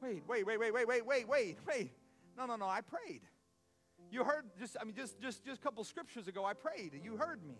Wait, 0.00 0.22
wait, 0.28 0.46
wait, 0.46 0.60
wait, 0.60 0.72
wait, 0.72 0.86
wait, 0.86 1.04
wait, 1.04 1.28
wait, 1.28 1.58
wait. 1.66 1.90
No, 2.38 2.46
no, 2.46 2.54
no, 2.54 2.66
I 2.66 2.80
prayed. 2.80 3.22
You 4.12 4.22
heard 4.22 4.44
just, 4.56 4.76
I 4.80 4.84
mean, 4.84 4.94
just 4.94 5.20
just 5.20 5.44
just 5.44 5.58
a 5.58 5.62
couple 5.64 5.82
scriptures 5.82 6.28
ago, 6.28 6.44
I 6.44 6.52
prayed. 6.52 6.92
You 7.02 7.16
heard 7.16 7.44
me. 7.44 7.56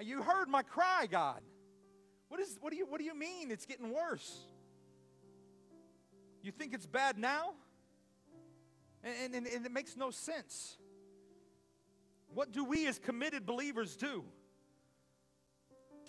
You 0.00 0.22
heard 0.22 0.48
my 0.48 0.62
cry, 0.62 1.08
God. 1.10 1.40
What 2.28 2.38
is 2.38 2.56
what 2.60 2.70
do 2.70 2.76
you 2.76 2.86
what 2.86 3.00
do 3.00 3.04
you 3.04 3.18
mean 3.18 3.50
it's 3.50 3.66
getting 3.66 3.92
worse? 3.92 4.46
You 6.40 6.52
think 6.52 6.72
it's 6.72 6.86
bad 6.86 7.18
now? 7.18 7.54
And, 9.04 9.34
and, 9.34 9.46
and, 9.46 9.66
it 9.66 9.72
makes 9.72 9.96
no 9.96 10.10
sense. 10.10 10.76
What 12.34 12.52
do 12.52 12.64
we 12.64 12.86
as 12.86 12.98
committed 12.98 13.46
believers 13.46 13.96
do? 13.96 14.24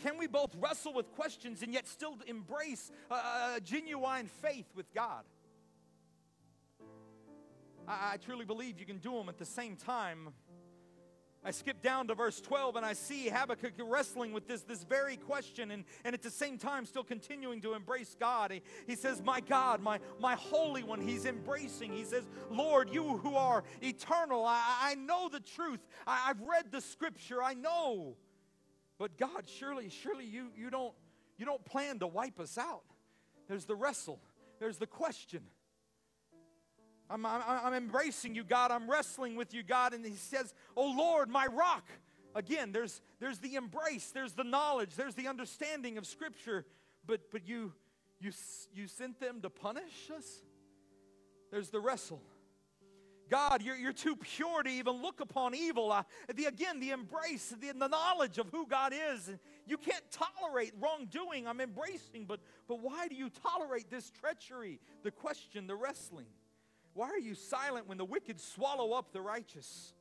Can 0.01 0.17
we 0.17 0.27
both 0.27 0.55
wrestle 0.59 0.93
with 0.93 1.11
questions 1.11 1.61
and 1.61 1.73
yet 1.73 1.87
still 1.87 2.17
embrace 2.25 2.89
a, 3.11 3.13
a 3.55 3.59
genuine 3.63 4.27
faith 4.27 4.67
with 4.75 4.93
God? 4.93 5.23
I, 7.87 8.13
I 8.13 8.17
truly 8.17 8.45
believe 8.45 8.79
you 8.79 8.85
can 8.85 8.97
do 8.97 9.13
them 9.13 9.29
at 9.29 9.37
the 9.37 9.45
same 9.45 9.75
time 9.75 10.29
I 11.43 11.51
skip 11.51 11.81
down 11.81 12.07
to 12.07 12.15
verse 12.15 12.41
12 12.41 12.75
and 12.75 12.85
I 12.85 12.91
see 12.93 13.29
Habakkuk 13.29 13.73
wrestling 13.81 14.33
with 14.33 14.47
this, 14.47 14.61
this 14.63 14.83
very 14.83 15.15
question 15.15 15.71
and, 15.71 15.85
and 16.03 16.13
at 16.13 16.21
the 16.21 16.29
same 16.29 16.57
time 16.57 16.85
still 16.85 17.03
continuing 17.03 17.61
to 17.61 17.73
embrace 17.75 18.15
God. 18.19 18.51
He, 18.51 18.61
he 18.87 18.95
says, 18.95 19.21
My 19.23 19.39
God, 19.39 19.81
my, 19.81 19.99
my 20.19 20.35
Holy 20.35 20.83
One, 20.83 20.99
he's 20.99 21.25
embracing. 21.25 21.93
He 21.93 22.03
says, 22.03 22.27
Lord, 22.51 22.89
you 22.89 23.17
who 23.17 23.35
are 23.35 23.63
eternal, 23.81 24.45
I, 24.45 24.61
I 24.81 24.95
know 24.95 25.29
the 25.29 25.39
truth. 25.39 25.79
I, 26.05 26.25
I've 26.27 26.41
read 26.41 26.71
the 26.71 26.81
scripture, 26.81 27.41
I 27.41 27.53
know. 27.53 28.17
But 28.97 29.17
God, 29.17 29.47
surely, 29.47 29.89
surely 29.89 30.25
you, 30.25 30.49
you, 30.57 30.69
don't, 30.69 30.93
you 31.37 31.45
don't 31.45 31.63
plan 31.63 31.99
to 31.99 32.07
wipe 32.07 32.39
us 32.41 32.57
out. 32.57 32.83
There's 33.47 33.65
the 33.65 33.75
wrestle, 33.75 34.19
there's 34.59 34.77
the 34.77 34.87
question. 34.87 35.41
I'm, 37.09 37.25
I'm, 37.25 37.41
I'm 37.47 37.73
embracing 37.73 38.35
you, 38.35 38.43
God. 38.43 38.71
I'm 38.71 38.89
wrestling 38.89 39.35
with 39.35 39.53
you, 39.53 39.63
God. 39.63 39.93
And 39.93 40.05
he 40.05 40.15
says, 40.15 40.53
Oh 40.77 40.93
Lord, 40.95 41.29
my 41.29 41.47
rock. 41.47 41.87
Again, 42.35 42.71
there's, 42.71 43.01
there's 43.19 43.39
the 43.39 43.55
embrace, 43.55 44.11
there's 44.11 44.33
the 44.33 44.43
knowledge, 44.43 44.95
there's 44.95 45.15
the 45.15 45.27
understanding 45.27 45.97
of 45.97 46.05
Scripture. 46.05 46.65
But, 47.07 47.31
but 47.31 47.47
you, 47.47 47.73
you, 48.19 48.31
you 48.71 48.87
sent 48.87 49.19
them 49.19 49.41
to 49.41 49.49
punish 49.49 50.11
us? 50.15 50.25
There's 51.51 51.69
the 51.69 51.79
wrestle. 51.79 52.21
God, 53.29 53.61
you're, 53.61 53.75
you're 53.75 53.93
too 53.93 54.15
pure 54.15 54.63
to 54.63 54.69
even 54.69 55.01
look 55.01 55.19
upon 55.19 55.53
evil. 55.53 55.95
The, 56.33 56.45
again, 56.45 56.79
the 56.79 56.91
embrace, 56.91 57.53
the, 57.59 57.71
the 57.77 57.87
knowledge 57.87 58.37
of 58.39 58.49
who 58.49 58.65
God 58.65 58.93
is. 58.93 59.31
You 59.67 59.77
can't 59.77 60.03
tolerate 60.11 60.73
wrongdoing. 60.79 61.47
I'm 61.47 61.61
embracing, 61.61 62.25
but, 62.25 62.39
but 62.67 62.81
why 62.81 63.07
do 63.07 63.15
you 63.15 63.29
tolerate 63.29 63.89
this 63.89 64.09
treachery? 64.09 64.79
The 65.03 65.11
question, 65.11 65.67
the 65.67 65.75
wrestling. 65.75 66.25
Why 66.99 67.11
are 67.11 67.17
you 67.17 67.33
silent 67.33 67.87
when 67.87 67.97
the 67.97 68.03
wicked 68.03 68.41
swallow 68.41 68.91
up 68.91 69.13
the 69.13 69.21
righteous? 69.21 69.93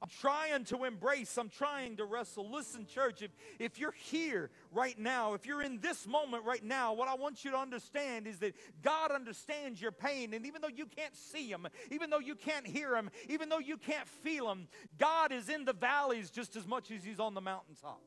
I'm 0.00 0.08
trying 0.08 0.64
to 0.64 0.84
embrace, 0.84 1.36
I'm 1.36 1.50
trying 1.50 1.98
to 1.98 2.06
wrestle. 2.06 2.50
Listen, 2.50 2.86
church, 2.86 3.20
if, 3.20 3.30
if 3.58 3.78
you're 3.78 3.92
here 3.92 4.48
right 4.72 4.98
now, 4.98 5.34
if 5.34 5.44
you're 5.44 5.60
in 5.60 5.80
this 5.80 6.06
moment 6.06 6.46
right 6.46 6.64
now, 6.64 6.94
what 6.94 7.08
I 7.08 7.14
want 7.16 7.44
you 7.44 7.50
to 7.50 7.58
understand 7.58 8.26
is 8.26 8.38
that 8.38 8.54
God 8.80 9.10
understands 9.10 9.82
your 9.82 9.92
pain. 9.92 10.32
And 10.32 10.46
even 10.46 10.62
though 10.62 10.68
you 10.68 10.86
can't 10.86 11.14
see 11.14 11.50
Him, 11.50 11.66
even 11.90 12.08
though 12.08 12.20
you 12.20 12.34
can't 12.34 12.66
hear 12.66 12.96
Him, 12.96 13.10
even 13.28 13.50
though 13.50 13.58
you 13.58 13.76
can't 13.76 14.08
feel 14.08 14.50
Him, 14.50 14.66
God 14.96 15.32
is 15.32 15.50
in 15.50 15.66
the 15.66 15.74
valleys 15.74 16.30
just 16.30 16.56
as 16.56 16.66
much 16.66 16.90
as 16.90 17.04
He's 17.04 17.20
on 17.20 17.34
the 17.34 17.42
mountaintop. 17.42 18.00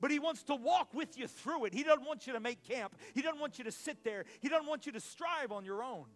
But 0.00 0.10
He 0.10 0.18
wants 0.18 0.42
to 0.44 0.54
walk 0.54 0.94
with 0.94 1.18
you 1.18 1.26
through 1.26 1.66
it. 1.66 1.74
He 1.74 1.82
doesn't 1.82 2.06
want 2.06 2.26
you 2.26 2.32
to 2.32 2.40
make 2.40 2.66
camp, 2.66 2.96
He 3.14 3.20
doesn't 3.20 3.40
want 3.40 3.58
you 3.58 3.64
to 3.64 3.72
sit 3.72 4.04
there, 4.04 4.24
He 4.40 4.48
doesn't 4.48 4.66
want 4.66 4.86
you 4.86 4.92
to 4.92 5.00
strive 5.00 5.52
on 5.52 5.66
your 5.66 5.82
own. 5.82 6.06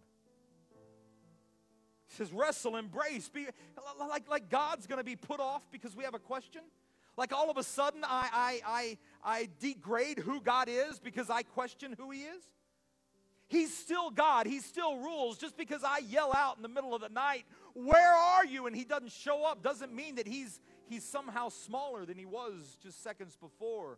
Says, 2.09 2.31
wrestle, 2.31 2.77
embrace. 2.77 3.29
Be, 3.29 3.47
like, 3.99 4.29
like 4.29 4.49
God's 4.49 4.87
going 4.87 4.99
to 4.99 5.03
be 5.03 5.15
put 5.15 5.39
off 5.39 5.61
because 5.71 5.95
we 5.95 6.03
have 6.03 6.13
a 6.13 6.19
question. 6.19 6.61
Like 7.17 7.33
all 7.33 7.49
of 7.49 7.57
a 7.57 7.63
sudden, 7.63 8.01
I, 8.03 8.29
I, 8.31 8.61
I, 8.65 8.97
I 9.23 9.49
degrade 9.59 10.19
who 10.19 10.39
God 10.39 10.69
is 10.69 10.99
because 10.99 11.29
I 11.29 11.41
question 11.41 11.95
who 11.97 12.11
He 12.11 12.19
is. 12.19 12.43
He's 13.49 13.75
still 13.75 14.11
God. 14.11 14.45
He 14.45 14.59
still 14.59 14.97
rules. 14.97 15.37
Just 15.37 15.57
because 15.57 15.83
I 15.83 15.99
yell 15.99 16.31
out 16.35 16.57
in 16.57 16.63
the 16.63 16.69
middle 16.69 16.93
of 16.93 17.01
the 17.01 17.09
night, 17.09 17.45
Where 17.73 18.13
are 18.13 18.45
you? 18.45 18.67
and 18.67 18.75
He 18.75 18.83
doesn't 18.83 19.11
show 19.11 19.45
up, 19.45 19.63
doesn't 19.63 19.93
mean 19.93 20.15
that 20.15 20.27
He's, 20.27 20.61
he's 20.87 21.03
somehow 21.03 21.49
smaller 21.49 22.05
than 22.05 22.17
He 22.17 22.25
was 22.25 22.77
just 22.83 23.03
seconds 23.03 23.35
before. 23.35 23.97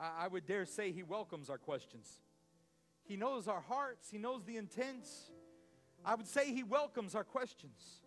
I 0.00 0.28
would 0.28 0.46
dare 0.46 0.64
say 0.64 0.92
He 0.92 1.02
welcomes 1.02 1.48
our 1.48 1.58
questions. 1.58 2.20
He 3.08 3.16
knows 3.16 3.48
our 3.48 3.62
hearts, 3.62 4.10
He 4.10 4.18
knows 4.18 4.44
the 4.44 4.56
intents. 4.56 5.30
I 6.04 6.14
would 6.14 6.28
say 6.28 6.52
He 6.52 6.62
welcomes 6.62 7.14
our 7.14 7.24
questions. 7.24 8.02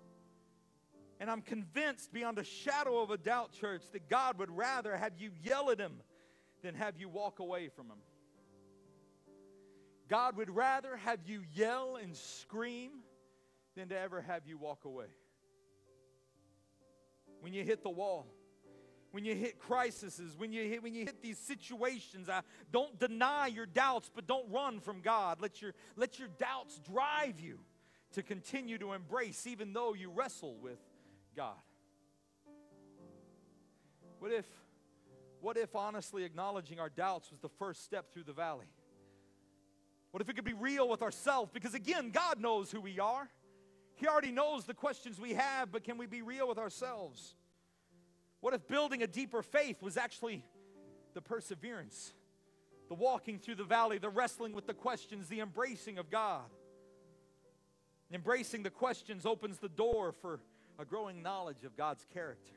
And 1.20 1.30
I'm 1.30 1.42
convinced 1.42 2.14
beyond 2.14 2.40
a 2.40 2.44
shadow 2.44 3.02
of 3.02 3.12
a 3.12 3.18
doubt, 3.18 3.52
church, 3.52 3.84
that 3.94 4.10
God 4.10 4.38
would 4.40 4.50
rather 4.50 4.96
have 4.96 5.14
you 5.18 5.32
yell 5.44 5.72
at 5.72 5.80
Him 5.80 5.94
than 6.64 6.76
have 6.76 6.98
you 6.98 7.10
walk 7.10 7.40
away 7.40 7.70
from 7.70 7.88
Him. 7.88 7.98
God 10.08 10.38
would 10.38 10.50
rather 10.50 10.98
have 10.98 11.20
you 11.26 11.44
yell 11.54 11.96
and 11.96 12.16
scream 12.16 12.92
than 13.76 13.90
to 13.90 13.98
ever 13.98 14.22
have 14.22 14.46
you 14.46 14.58
walk 14.58 14.86
away. 14.86 15.06
When 17.40 17.54
you 17.54 17.64
hit 17.64 17.82
the 17.82 17.90
wall, 17.90 18.28
when 19.12 19.26
you 19.26 19.36
hit 19.36 19.60
crises, 19.60 20.36
when 20.38 20.54
you 20.54 20.64
hit, 20.68 20.82
when 20.82 20.94
you 20.94 21.06
hit 21.06 21.22
these 21.22 21.38
situations, 21.38 22.30
uh, 22.30 22.42
don't 22.72 22.98
deny 22.98 23.48
your 23.48 23.66
doubts, 23.66 24.10
but 24.14 24.26
don't 24.26 24.50
run 24.50 24.80
from 24.80 25.02
God. 25.02 25.42
Let 25.42 25.62
your, 25.62 25.74
let 25.96 26.18
your 26.18 26.30
doubts 26.40 26.80
drive 26.80 27.40
you 27.40 27.60
to 28.14 28.24
continue 28.24 28.78
to 28.78 28.94
embrace, 28.94 29.46
even 29.48 29.74
though 29.74 29.94
you 29.94 30.10
wrestle 30.10 30.56
with 30.62 30.80
God. 31.36 31.56
What 34.20 34.32
if, 34.32 34.46
what 35.42 35.58
if 35.58 35.76
honestly 35.76 36.24
acknowledging 36.24 36.80
our 36.80 36.90
doubts 36.90 37.32
was 37.32 37.40
the 37.40 37.50
first 37.50 37.84
step 37.84 38.14
through 38.14 38.24
the 38.24 38.34
valley? 38.34 38.68
What 40.12 40.22
if 40.22 40.30
it 40.30 40.36
could 40.36 40.46
be 40.46 40.54
real 40.54 40.88
with 40.88 41.02
ourselves? 41.02 41.52
Because 41.54 41.74
again, 41.74 42.12
God 42.12 42.40
knows 42.40 42.72
who 42.72 42.82
we 42.82 43.00
are. 43.00 43.30
He 43.96 44.08
already 44.08 44.32
knows 44.32 44.66
the 44.66 44.74
questions 44.74 45.20
we 45.20 45.34
have, 45.34 45.72
but 45.72 45.84
can 45.84 45.98
we 45.98 46.06
be 46.06 46.22
real 46.22 46.48
with 46.48 46.58
ourselves? 46.58 47.36
What 48.42 48.54
if 48.54 48.68
building 48.68 49.04
a 49.04 49.08
deeper 49.08 49.42
faith 49.42 49.82
was 49.82 49.98
actually 49.98 50.44
the 51.14 51.22
perseverance, 51.22 52.14
the 52.90 52.96
walking 52.96 53.40
through 53.40 53.56
the 53.56 53.64
valley, 53.64 54.00
the 54.00 54.10
wrestling 54.10 54.54
with 54.54 54.68
the 54.68 54.74
questions, 54.74 55.28
the 55.28 55.40
embracing 55.40 55.98
of 55.98 56.10
God? 56.10 56.50
Embracing 58.12 58.64
the 58.64 58.70
questions 58.70 59.26
opens 59.26 59.60
the 59.60 59.70
door 59.70 60.12
for 60.12 60.42
a 60.78 60.86
growing 60.86 61.22
knowledge 61.22 61.64
of 61.64 61.78
God's 61.78 62.06
character, 62.14 62.54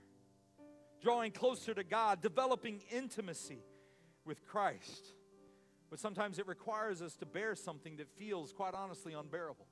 drawing 1.03 1.31
closer 1.31 1.75
to 1.75 1.85
God, 1.85 2.23
developing 2.23 2.81
intimacy 2.91 3.63
with 4.25 4.45
Christ. 4.47 5.05
But 5.91 6.01
sometimes 6.01 6.39
it 6.39 6.49
requires 6.49 7.03
us 7.03 7.15
to 7.17 7.27
bear 7.27 7.55
something 7.55 7.99
that 7.99 8.09
feels, 8.09 8.53
quite 8.53 8.75
honestly, 8.75 9.13
unbearable 9.13 9.67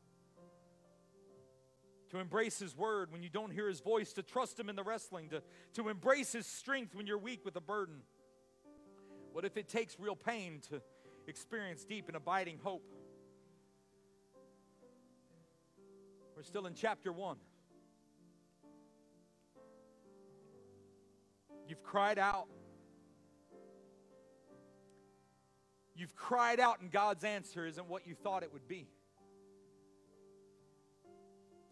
to 2.13 2.19
embrace 2.19 2.59
His 2.59 2.77
word 2.77 3.13
when 3.13 3.23
you 3.23 3.29
don't 3.29 3.51
hear 3.51 3.69
His 3.69 3.81
voice, 3.81 4.13
to 4.15 4.23
trust 4.23 4.59
Him 4.59 4.69
in 4.69 4.77
the 4.77 4.85
wrestling, 4.85 5.29
to, 5.31 5.43
to 5.75 5.89
embrace 5.89 6.33
His 6.33 6.47
strength 6.47 6.95
when 6.95 7.07
you're 7.07 7.19
weak 7.19 7.45
with 7.45 7.57
a 7.57 7.61
burden? 7.61 7.97
What 9.33 9.45
if 9.45 9.57
it 9.57 9.69
takes 9.69 9.99
real 9.99 10.17
pain 10.17 10.61
to 10.71 10.81
experience 11.29 11.85
deep 11.85 12.09
and 12.09 12.17
abiding 12.17 12.59
hope. 12.63 12.85
We're 16.37 16.43
still 16.43 16.67
in 16.67 16.75
chapter 16.75 17.13
1. 17.13 17.37
You've 21.69 21.83
cried 21.83 22.19
out. 22.19 22.49
You've 25.95 26.17
cried 26.17 26.59
out, 26.59 26.81
and 26.81 26.91
God's 26.91 27.23
answer 27.23 27.67
isn't 27.67 27.89
what 27.89 28.07
you 28.07 28.15
thought 28.15 28.43
it 28.43 28.53
would 28.53 28.67
be. 28.67 28.89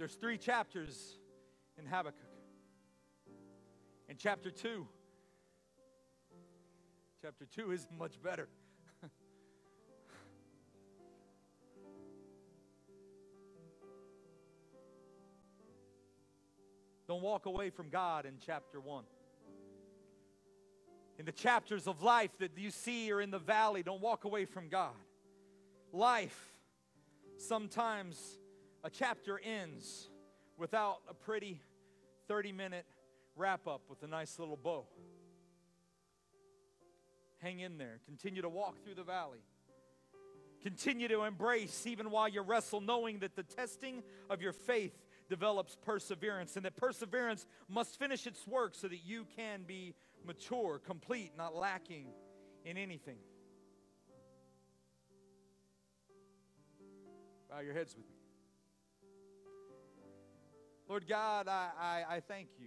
There's 0.00 0.14
three 0.14 0.38
chapters 0.38 1.18
in 1.78 1.84
Habakkuk. 1.84 2.24
In 4.08 4.16
chapter 4.16 4.50
2, 4.50 4.88
chapter 7.20 7.44
2 7.44 7.72
is 7.72 7.86
much 7.98 8.14
better. 8.22 8.48
Don't 17.06 17.20
walk 17.20 17.44
away 17.44 17.68
from 17.68 17.90
God 17.90 18.24
in 18.24 18.38
chapter 18.40 18.80
1. 18.80 19.04
In 21.18 21.26
the 21.26 21.32
chapters 21.32 21.86
of 21.86 22.02
life 22.02 22.30
that 22.38 22.56
you 22.56 22.70
see 22.70 23.12
or 23.12 23.20
in 23.20 23.30
the 23.30 23.38
valley, 23.38 23.82
don't 23.82 24.00
walk 24.00 24.24
away 24.24 24.46
from 24.46 24.70
God. 24.70 24.94
Life, 25.92 26.54
sometimes 27.36 28.39
a 28.82 28.90
chapter 28.90 29.40
ends 29.42 30.08
without 30.56 30.98
a 31.08 31.14
pretty 31.14 31.60
30 32.28 32.52
minute 32.52 32.86
wrap 33.36 33.66
up 33.66 33.82
with 33.88 34.02
a 34.02 34.06
nice 34.06 34.38
little 34.38 34.56
bow. 34.56 34.86
Hang 37.38 37.60
in 37.60 37.78
there. 37.78 38.00
Continue 38.06 38.42
to 38.42 38.48
walk 38.48 38.82
through 38.84 38.94
the 38.94 39.02
valley. 39.02 39.40
Continue 40.62 41.08
to 41.08 41.22
embrace 41.22 41.86
even 41.86 42.10
while 42.10 42.28
you 42.28 42.42
wrestle, 42.42 42.82
knowing 42.82 43.20
that 43.20 43.34
the 43.34 43.42
testing 43.42 44.02
of 44.28 44.42
your 44.42 44.52
faith 44.52 44.92
develops 45.30 45.74
perseverance, 45.76 46.56
and 46.56 46.66
that 46.66 46.76
perseverance 46.76 47.46
must 47.68 47.98
finish 47.98 48.26
its 48.26 48.46
work 48.46 48.74
so 48.74 48.88
that 48.88 49.02
you 49.04 49.26
can 49.36 49.62
be 49.62 49.94
mature, 50.26 50.78
complete, 50.84 51.32
not 51.38 51.54
lacking 51.54 52.08
in 52.66 52.76
anything. 52.76 53.16
Bow 57.48 57.60
your 57.60 57.72
heads 57.72 57.96
with 57.96 58.06
me. 58.06 58.19
Lord 60.90 61.06
God, 61.06 61.46
I, 61.46 61.68
I, 61.80 62.16
I 62.16 62.20
thank 62.20 62.48
you. 62.58 62.66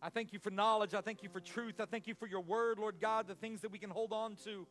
I 0.00 0.08
thank 0.08 0.32
you 0.32 0.38
for 0.38 0.50
knowledge. 0.50 0.94
I 0.94 1.02
thank 1.02 1.22
you 1.22 1.28
for 1.28 1.40
truth. 1.40 1.74
I 1.80 1.84
thank 1.84 2.06
you 2.06 2.14
for 2.14 2.26
your 2.26 2.40
word, 2.40 2.78
Lord 2.78 2.96
God, 2.98 3.28
the 3.28 3.34
things 3.34 3.60
that 3.60 3.70
we 3.70 3.78
can 3.78 3.90
hold 3.90 4.14
on 4.14 4.36
to. 4.44 4.66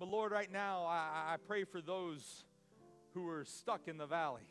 But 0.00 0.08
Lord, 0.08 0.32
right 0.32 0.50
now, 0.50 0.84
I, 0.84 1.34
I 1.34 1.36
pray 1.46 1.62
for 1.62 1.80
those 1.80 2.42
who 3.14 3.28
are 3.28 3.44
stuck 3.44 3.86
in 3.86 3.98
the 3.98 4.06
valley. 4.06 4.42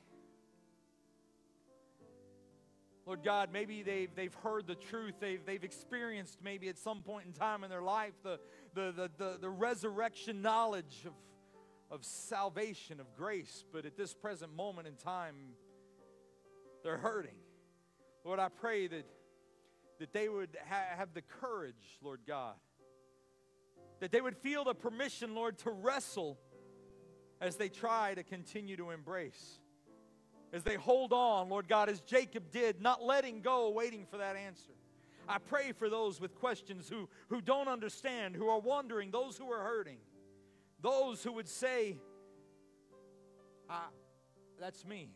Lord 3.06 3.22
God, 3.22 3.50
maybe 3.52 3.84
they've, 3.84 4.16
they've 4.16 4.36
heard 4.36 4.66
the 4.66 4.76
truth. 4.76 5.16
They've, 5.20 5.46
they've 5.46 5.66
experienced 5.66 6.38
maybe 6.42 6.70
at 6.70 6.78
some 6.78 7.02
point 7.02 7.26
in 7.26 7.34
time 7.34 7.66
in 7.66 7.70
their 7.70 7.82
life 7.82 8.14
the, 8.24 8.40
the, 8.76 8.94
the, 8.96 9.12
the, 9.18 9.38
the 9.42 9.50
resurrection 9.50 10.42
knowledge 10.42 11.04
of, 11.06 11.12
of 11.92 12.06
salvation, 12.06 13.00
of 13.00 13.14
grace. 13.16 13.64
But 13.72 13.86
at 13.86 13.98
this 13.98 14.14
present 14.14 14.56
moment 14.56 14.88
in 14.88 14.96
time, 14.96 15.36
they're 16.84 16.98
hurting. 16.98 17.36
Lord, 18.24 18.40
I 18.40 18.50
pray 18.50 18.88
that, 18.88 19.06
that 20.00 20.14
they 20.14 20.30
would 20.30 20.58
ha- 20.68 20.96
have 20.98 21.14
the 21.14 21.22
courage, 21.22 22.00
Lord 22.02 22.22
God, 22.26 22.56
that 24.00 24.12
they 24.12 24.22
would 24.22 24.38
feel 24.38 24.64
the 24.64 24.74
permission, 24.74 25.36
Lord, 25.36 25.60
to 25.60 25.70
wrestle 25.70 26.40
as 27.40 27.56
they 27.56 27.70
try 27.70 28.14
to 28.16 28.24
continue 28.24 28.78
to 28.78 28.92
embrace. 28.92 29.60
As 30.54 30.64
they 30.64 30.76
hold 30.76 31.14
on, 31.14 31.50
Lord 31.50 31.68
God, 31.68 31.90
as 31.90 32.02
Jacob 32.02 32.52
did, 32.52 32.82
not 32.82 33.04
letting 33.04 33.42
go, 33.42 33.70
waiting 33.70 34.06
for 34.10 34.18
that 34.18 34.36
answer. 34.36 34.74
I 35.28 35.38
pray 35.38 35.72
for 35.72 35.90
those 35.90 36.20
with 36.20 36.36
questions 36.36 36.90
who, 36.90 37.08
who 37.30 37.42
don't 37.42 37.68
understand, 37.68 38.36
who 38.36 38.50
are 38.50 38.60
wondering, 38.60 39.12
those 39.12 39.38
who 39.38 39.50
are 39.52 39.64
hurting, 39.64 39.98
those 40.82 41.24
who 41.24 41.34
would 41.34 41.48
say, 41.48 41.98
ah, 43.70 43.90
That's 44.60 44.86
me. 44.86 45.10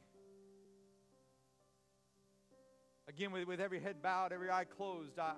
Again, 3.08 3.32
with, 3.32 3.48
with 3.48 3.60
every 3.60 3.80
head 3.80 4.02
bowed, 4.02 4.34
every 4.34 4.50
eye 4.50 4.64
closed, 4.66 5.20
I, 5.20 5.34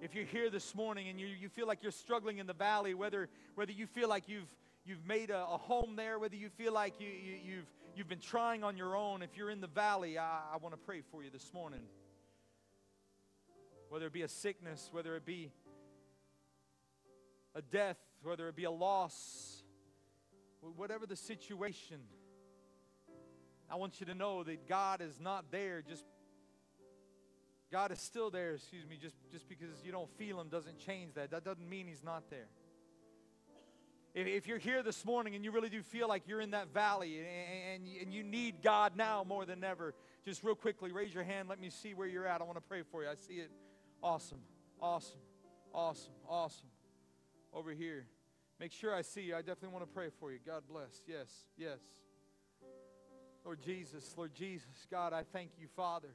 if 0.00 0.14
you're 0.14 0.24
here 0.24 0.50
this 0.50 0.74
morning 0.74 1.08
and 1.08 1.18
you, 1.20 1.26
you 1.26 1.48
feel 1.48 1.66
like 1.66 1.82
you're 1.82 1.92
struggling 1.92 2.38
in 2.38 2.46
the 2.46 2.54
valley, 2.54 2.94
whether, 2.94 3.28
whether 3.54 3.72
you 3.72 3.86
feel 3.86 4.08
like 4.08 4.28
you've, 4.28 4.52
you've 4.84 5.04
made 5.06 5.30
a, 5.30 5.44
a 5.44 5.56
home 5.56 5.94
there, 5.96 6.18
whether 6.18 6.34
you 6.34 6.48
feel 6.48 6.72
like 6.72 7.00
you, 7.00 7.08
you, 7.08 7.38
you've, 7.44 7.66
you've 7.94 8.08
been 8.08 8.18
trying 8.18 8.64
on 8.64 8.76
your 8.76 8.96
own, 8.96 9.22
if 9.22 9.36
you're 9.36 9.50
in 9.50 9.60
the 9.60 9.68
valley, 9.68 10.18
I, 10.18 10.40
I 10.54 10.56
want 10.56 10.74
to 10.74 10.78
pray 10.78 11.02
for 11.12 11.22
you 11.22 11.30
this 11.30 11.52
morning. 11.54 11.82
Whether 13.90 14.06
it 14.06 14.12
be 14.12 14.22
a 14.22 14.28
sickness, 14.28 14.88
whether 14.92 15.14
it 15.16 15.24
be 15.24 15.50
a 17.54 17.62
death, 17.62 17.96
whether 18.22 18.48
it 18.48 18.56
be 18.56 18.64
a 18.64 18.70
loss, 18.70 19.62
whatever 20.76 21.06
the 21.06 21.16
situation, 21.16 22.00
I 23.70 23.76
want 23.76 24.00
you 24.00 24.06
to 24.06 24.14
know 24.14 24.42
that 24.44 24.68
God 24.68 25.00
is 25.00 25.20
not 25.20 25.50
there 25.50 25.82
just 25.82 26.04
God 27.70 27.92
is 27.92 28.00
still 28.00 28.30
there, 28.30 28.54
excuse 28.54 28.86
me, 28.86 28.96
just, 29.00 29.16
just 29.30 29.48
because 29.48 29.68
you 29.84 29.92
don't 29.92 30.10
feel 30.16 30.40
Him 30.40 30.48
doesn't 30.48 30.78
change 30.78 31.14
that. 31.14 31.30
That 31.30 31.44
doesn't 31.44 31.68
mean 31.68 31.86
He's 31.86 32.02
not 32.02 32.30
there. 32.30 32.48
If, 34.14 34.26
if 34.26 34.46
you're 34.46 34.58
here 34.58 34.82
this 34.82 35.04
morning 35.04 35.34
and 35.34 35.44
you 35.44 35.50
really 35.50 35.68
do 35.68 35.82
feel 35.82 36.08
like 36.08 36.22
you're 36.26 36.40
in 36.40 36.52
that 36.52 36.72
valley 36.72 37.18
and, 37.18 37.26
and, 37.74 38.02
and 38.02 38.14
you 38.14 38.22
need 38.22 38.62
God 38.62 38.96
now 38.96 39.22
more 39.22 39.44
than 39.44 39.62
ever, 39.62 39.94
just 40.24 40.42
real 40.42 40.54
quickly 40.54 40.92
raise 40.92 41.12
your 41.12 41.24
hand. 41.24 41.48
Let 41.48 41.60
me 41.60 41.68
see 41.68 41.92
where 41.92 42.08
you're 42.08 42.26
at. 42.26 42.40
I 42.40 42.44
want 42.44 42.56
to 42.56 42.62
pray 42.62 42.82
for 42.90 43.02
you. 43.02 43.10
I 43.10 43.16
see 43.16 43.34
it. 43.34 43.50
Awesome, 44.02 44.40
awesome, 44.80 45.18
awesome, 45.74 46.14
awesome. 46.26 46.68
Over 47.52 47.72
here. 47.72 48.06
Make 48.60 48.72
sure 48.72 48.94
I 48.94 49.02
see 49.02 49.22
you. 49.22 49.34
I 49.34 49.38
definitely 49.38 49.68
want 49.68 49.84
to 49.84 49.94
pray 49.94 50.08
for 50.18 50.32
you. 50.32 50.38
God 50.44 50.62
bless. 50.68 51.02
Yes, 51.06 51.28
yes. 51.56 51.78
Lord 53.44 53.62
Jesus, 53.62 54.14
Lord 54.16 54.34
Jesus, 54.34 54.86
God, 54.90 55.12
I 55.12 55.22
thank 55.22 55.52
you, 55.58 55.68
Father. 55.74 56.10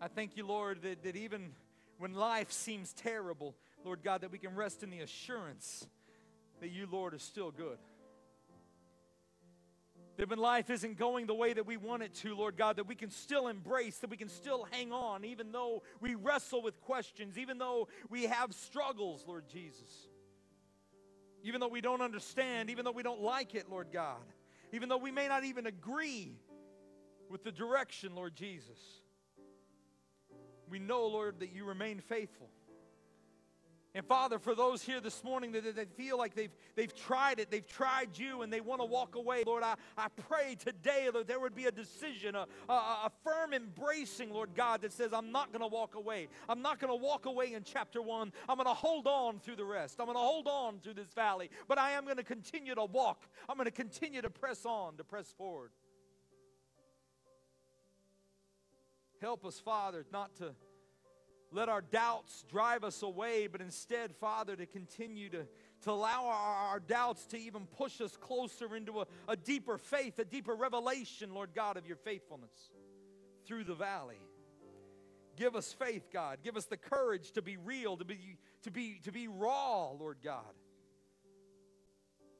I 0.00 0.08
thank 0.08 0.36
you, 0.36 0.46
Lord, 0.46 0.82
that, 0.82 1.02
that 1.02 1.16
even 1.16 1.52
when 1.98 2.14
life 2.14 2.52
seems 2.52 2.92
terrible, 2.92 3.54
Lord 3.84 4.02
God, 4.02 4.20
that 4.20 4.30
we 4.30 4.38
can 4.38 4.54
rest 4.54 4.82
in 4.82 4.90
the 4.90 5.00
assurance 5.00 5.86
that 6.60 6.68
you, 6.68 6.86
Lord, 6.90 7.14
are 7.14 7.18
still 7.18 7.50
good. 7.50 7.78
That 10.16 10.30
when 10.30 10.38
life 10.38 10.70
isn't 10.70 10.98
going 10.98 11.26
the 11.26 11.34
way 11.34 11.52
that 11.52 11.66
we 11.66 11.76
want 11.76 12.02
it 12.02 12.14
to, 12.14 12.34
Lord 12.34 12.56
God, 12.56 12.76
that 12.76 12.86
we 12.86 12.94
can 12.94 13.10
still 13.10 13.48
embrace, 13.48 13.98
that 13.98 14.10
we 14.10 14.16
can 14.16 14.28
still 14.28 14.66
hang 14.70 14.92
on, 14.92 15.24
even 15.24 15.52
though 15.52 15.82
we 16.00 16.14
wrestle 16.14 16.62
with 16.62 16.80
questions, 16.80 17.36
even 17.36 17.58
though 17.58 17.88
we 18.08 18.24
have 18.24 18.54
struggles, 18.54 19.24
Lord 19.26 19.44
Jesus. 19.48 20.08
Even 21.42 21.60
though 21.60 21.68
we 21.68 21.80
don't 21.80 22.00
understand, 22.00 22.70
even 22.70 22.84
though 22.84 22.92
we 22.92 23.02
don't 23.02 23.20
like 23.20 23.54
it, 23.54 23.70
Lord 23.70 23.88
God. 23.92 24.22
Even 24.72 24.88
though 24.88 24.96
we 24.96 25.10
may 25.10 25.28
not 25.28 25.44
even 25.44 25.66
agree 25.66 26.32
with 27.28 27.44
the 27.44 27.52
direction, 27.52 28.14
Lord 28.14 28.34
Jesus 28.34 28.78
we 30.68 30.78
know, 30.78 31.06
Lord, 31.06 31.40
that 31.40 31.52
you 31.52 31.64
remain 31.64 32.00
faithful. 32.00 32.48
And 33.96 34.04
Father, 34.04 34.38
for 34.38 34.54
those 34.54 34.82
here 34.82 35.00
this 35.00 35.24
morning 35.24 35.52
that, 35.52 35.74
that 35.74 35.96
feel 35.96 36.18
like 36.18 36.34
they've, 36.34 36.54
they've 36.74 36.94
tried 36.94 37.40
it, 37.40 37.50
they've 37.50 37.66
tried 37.66 38.10
you, 38.18 38.42
and 38.42 38.52
they 38.52 38.60
want 38.60 38.82
to 38.82 38.84
walk 38.84 39.14
away, 39.14 39.42
Lord, 39.46 39.62
I, 39.62 39.76
I 39.96 40.08
pray 40.28 40.54
today 40.54 41.08
that 41.10 41.26
there 41.26 41.40
would 41.40 41.54
be 41.54 41.64
a 41.64 41.72
decision, 41.72 42.34
a, 42.34 42.46
a, 42.68 42.74
a 42.74 43.12
firm 43.24 43.54
embracing, 43.54 44.34
Lord 44.34 44.50
God, 44.54 44.82
that 44.82 44.92
says, 44.92 45.14
I'm 45.14 45.32
not 45.32 45.50
going 45.50 45.62
to 45.62 45.74
walk 45.74 45.94
away. 45.94 46.28
I'm 46.46 46.60
not 46.60 46.78
going 46.78 46.92
to 46.92 47.02
walk 47.02 47.24
away 47.24 47.54
in 47.54 47.64
chapter 47.64 48.02
one. 48.02 48.34
I'm 48.50 48.56
going 48.56 48.66
to 48.66 48.74
hold 48.74 49.06
on 49.06 49.38
through 49.38 49.56
the 49.56 49.64
rest. 49.64 49.96
I'm 49.98 50.04
going 50.04 50.16
to 50.16 50.20
hold 50.20 50.46
on 50.46 50.78
through 50.80 50.94
this 50.94 51.14
valley, 51.14 51.48
but 51.66 51.78
I 51.78 51.92
am 51.92 52.04
going 52.04 52.18
to 52.18 52.22
continue 52.22 52.74
to 52.74 52.84
walk. 52.84 53.22
I'm 53.48 53.56
going 53.56 53.64
to 53.64 53.70
continue 53.70 54.20
to 54.20 54.28
press 54.28 54.66
on, 54.66 54.98
to 54.98 55.04
press 55.04 55.32
forward. 55.38 55.70
Help 59.22 59.46
us, 59.46 59.58
Father, 59.58 60.04
not 60.12 60.36
to 60.36 60.54
let 61.52 61.68
our 61.68 61.80
doubts 61.80 62.44
drive 62.50 62.84
us 62.84 63.02
away, 63.02 63.46
but 63.46 63.60
instead, 63.60 64.14
Father, 64.16 64.56
to 64.56 64.66
continue 64.66 65.28
to, 65.30 65.46
to 65.82 65.90
allow 65.90 66.26
our, 66.26 66.54
our 66.70 66.80
doubts 66.80 67.26
to 67.26 67.38
even 67.38 67.66
push 67.66 68.00
us 68.00 68.16
closer 68.16 68.76
into 68.76 69.00
a, 69.00 69.06
a 69.28 69.36
deeper 69.36 69.78
faith, 69.78 70.18
a 70.18 70.24
deeper 70.24 70.54
revelation, 70.54 71.32
Lord 71.32 71.50
God, 71.54 71.76
of 71.76 71.86
your 71.86 71.96
faithfulness 71.96 72.70
through 73.46 73.64
the 73.64 73.74
valley. 73.74 74.18
Give 75.36 75.54
us 75.54 75.72
faith, 75.72 76.08
God. 76.12 76.38
Give 76.42 76.56
us 76.56 76.64
the 76.64 76.78
courage 76.78 77.32
to 77.32 77.42
be 77.42 77.56
real, 77.58 77.96
to 77.98 78.04
be, 78.04 78.38
to 78.62 78.70
be, 78.70 79.00
to 79.04 79.12
be 79.12 79.28
raw, 79.28 79.90
Lord 79.90 80.18
God, 80.24 80.54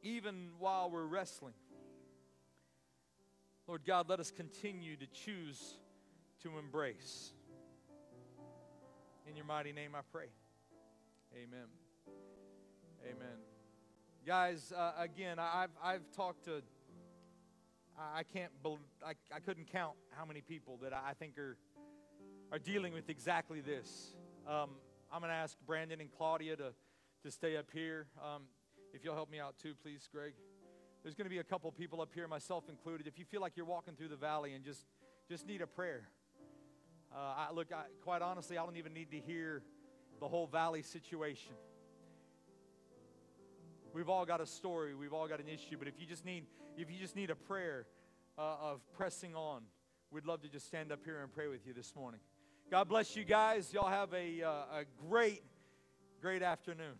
even 0.02 0.50
while 0.58 0.90
we're 0.90 1.04
wrestling. 1.04 1.54
Lord 3.66 3.82
God, 3.84 4.08
let 4.08 4.20
us 4.20 4.30
continue 4.30 4.96
to 4.96 5.06
choose 5.06 5.74
to 6.42 6.58
embrace. 6.58 7.32
In 9.28 9.34
your 9.34 9.44
mighty 9.44 9.72
name 9.72 9.96
I 9.96 10.02
pray. 10.12 10.26
Amen. 11.34 11.66
Amen. 13.02 13.38
Guys, 14.24 14.72
uh, 14.76 14.92
again, 14.98 15.40
I've, 15.40 15.70
I've 15.82 16.12
talked 16.12 16.44
to, 16.44 16.62
I 17.98 18.22
can't, 18.22 18.52
I, 19.04 19.14
I 19.34 19.40
couldn't 19.40 19.66
count 19.72 19.94
how 20.16 20.24
many 20.24 20.42
people 20.42 20.78
that 20.82 20.92
I 20.92 21.12
think 21.18 21.38
are, 21.38 21.56
are 22.52 22.60
dealing 22.60 22.92
with 22.92 23.10
exactly 23.10 23.60
this. 23.60 24.14
Um, 24.46 24.70
I'm 25.12 25.20
going 25.20 25.30
to 25.30 25.36
ask 25.36 25.56
Brandon 25.66 26.00
and 26.00 26.10
Claudia 26.16 26.54
to, 26.56 26.72
to 27.24 27.30
stay 27.32 27.56
up 27.56 27.66
here. 27.72 28.06
Um, 28.22 28.42
if 28.94 29.02
you'll 29.02 29.16
help 29.16 29.30
me 29.30 29.40
out 29.40 29.56
too, 29.60 29.74
please, 29.82 30.08
Greg. 30.12 30.34
There's 31.02 31.16
going 31.16 31.26
to 31.26 31.30
be 31.30 31.38
a 31.38 31.44
couple 31.44 31.70
people 31.72 32.00
up 32.00 32.10
here, 32.14 32.28
myself 32.28 32.68
included. 32.68 33.08
If 33.08 33.18
you 33.18 33.24
feel 33.24 33.40
like 33.40 33.56
you're 33.56 33.66
walking 33.66 33.96
through 33.96 34.08
the 34.08 34.16
valley 34.16 34.54
and 34.54 34.64
just, 34.64 34.86
just 35.28 35.48
need 35.48 35.62
a 35.62 35.66
prayer, 35.66 36.10
uh, 37.16 37.48
I, 37.48 37.52
look, 37.52 37.72
I, 37.72 37.84
quite 38.02 38.20
honestly, 38.20 38.58
I 38.58 38.64
don't 38.64 38.76
even 38.76 38.92
need 38.92 39.10
to 39.10 39.18
hear 39.18 39.62
the 40.20 40.28
whole 40.28 40.46
valley 40.46 40.82
situation. 40.82 41.54
We've 43.94 44.10
all 44.10 44.26
got 44.26 44.42
a 44.42 44.46
story. 44.46 44.94
We've 44.94 45.14
all 45.14 45.26
got 45.26 45.40
an 45.40 45.48
issue. 45.48 45.76
But 45.78 45.88
if 45.88 45.94
you 45.98 46.06
just 46.06 46.26
need, 46.26 46.44
if 46.76 46.90
you 46.90 46.98
just 46.98 47.16
need 47.16 47.30
a 47.30 47.34
prayer 47.34 47.86
uh, 48.36 48.56
of 48.60 48.80
pressing 48.92 49.34
on, 49.34 49.62
we'd 50.10 50.26
love 50.26 50.42
to 50.42 50.48
just 50.48 50.66
stand 50.66 50.92
up 50.92 51.00
here 51.04 51.22
and 51.22 51.32
pray 51.32 51.48
with 51.48 51.66
you 51.66 51.72
this 51.72 51.94
morning. 51.96 52.20
God 52.70 52.88
bless 52.88 53.16
you 53.16 53.24
guys. 53.24 53.72
Y'all 53.72 53.88
have 53.88 54.12
a, 54.12 54.42
uh, 54.42 54.50
a 54.50 54.84
great, 55.08 55.42
great 56.20 56.42
afternoon. 56.42 56.96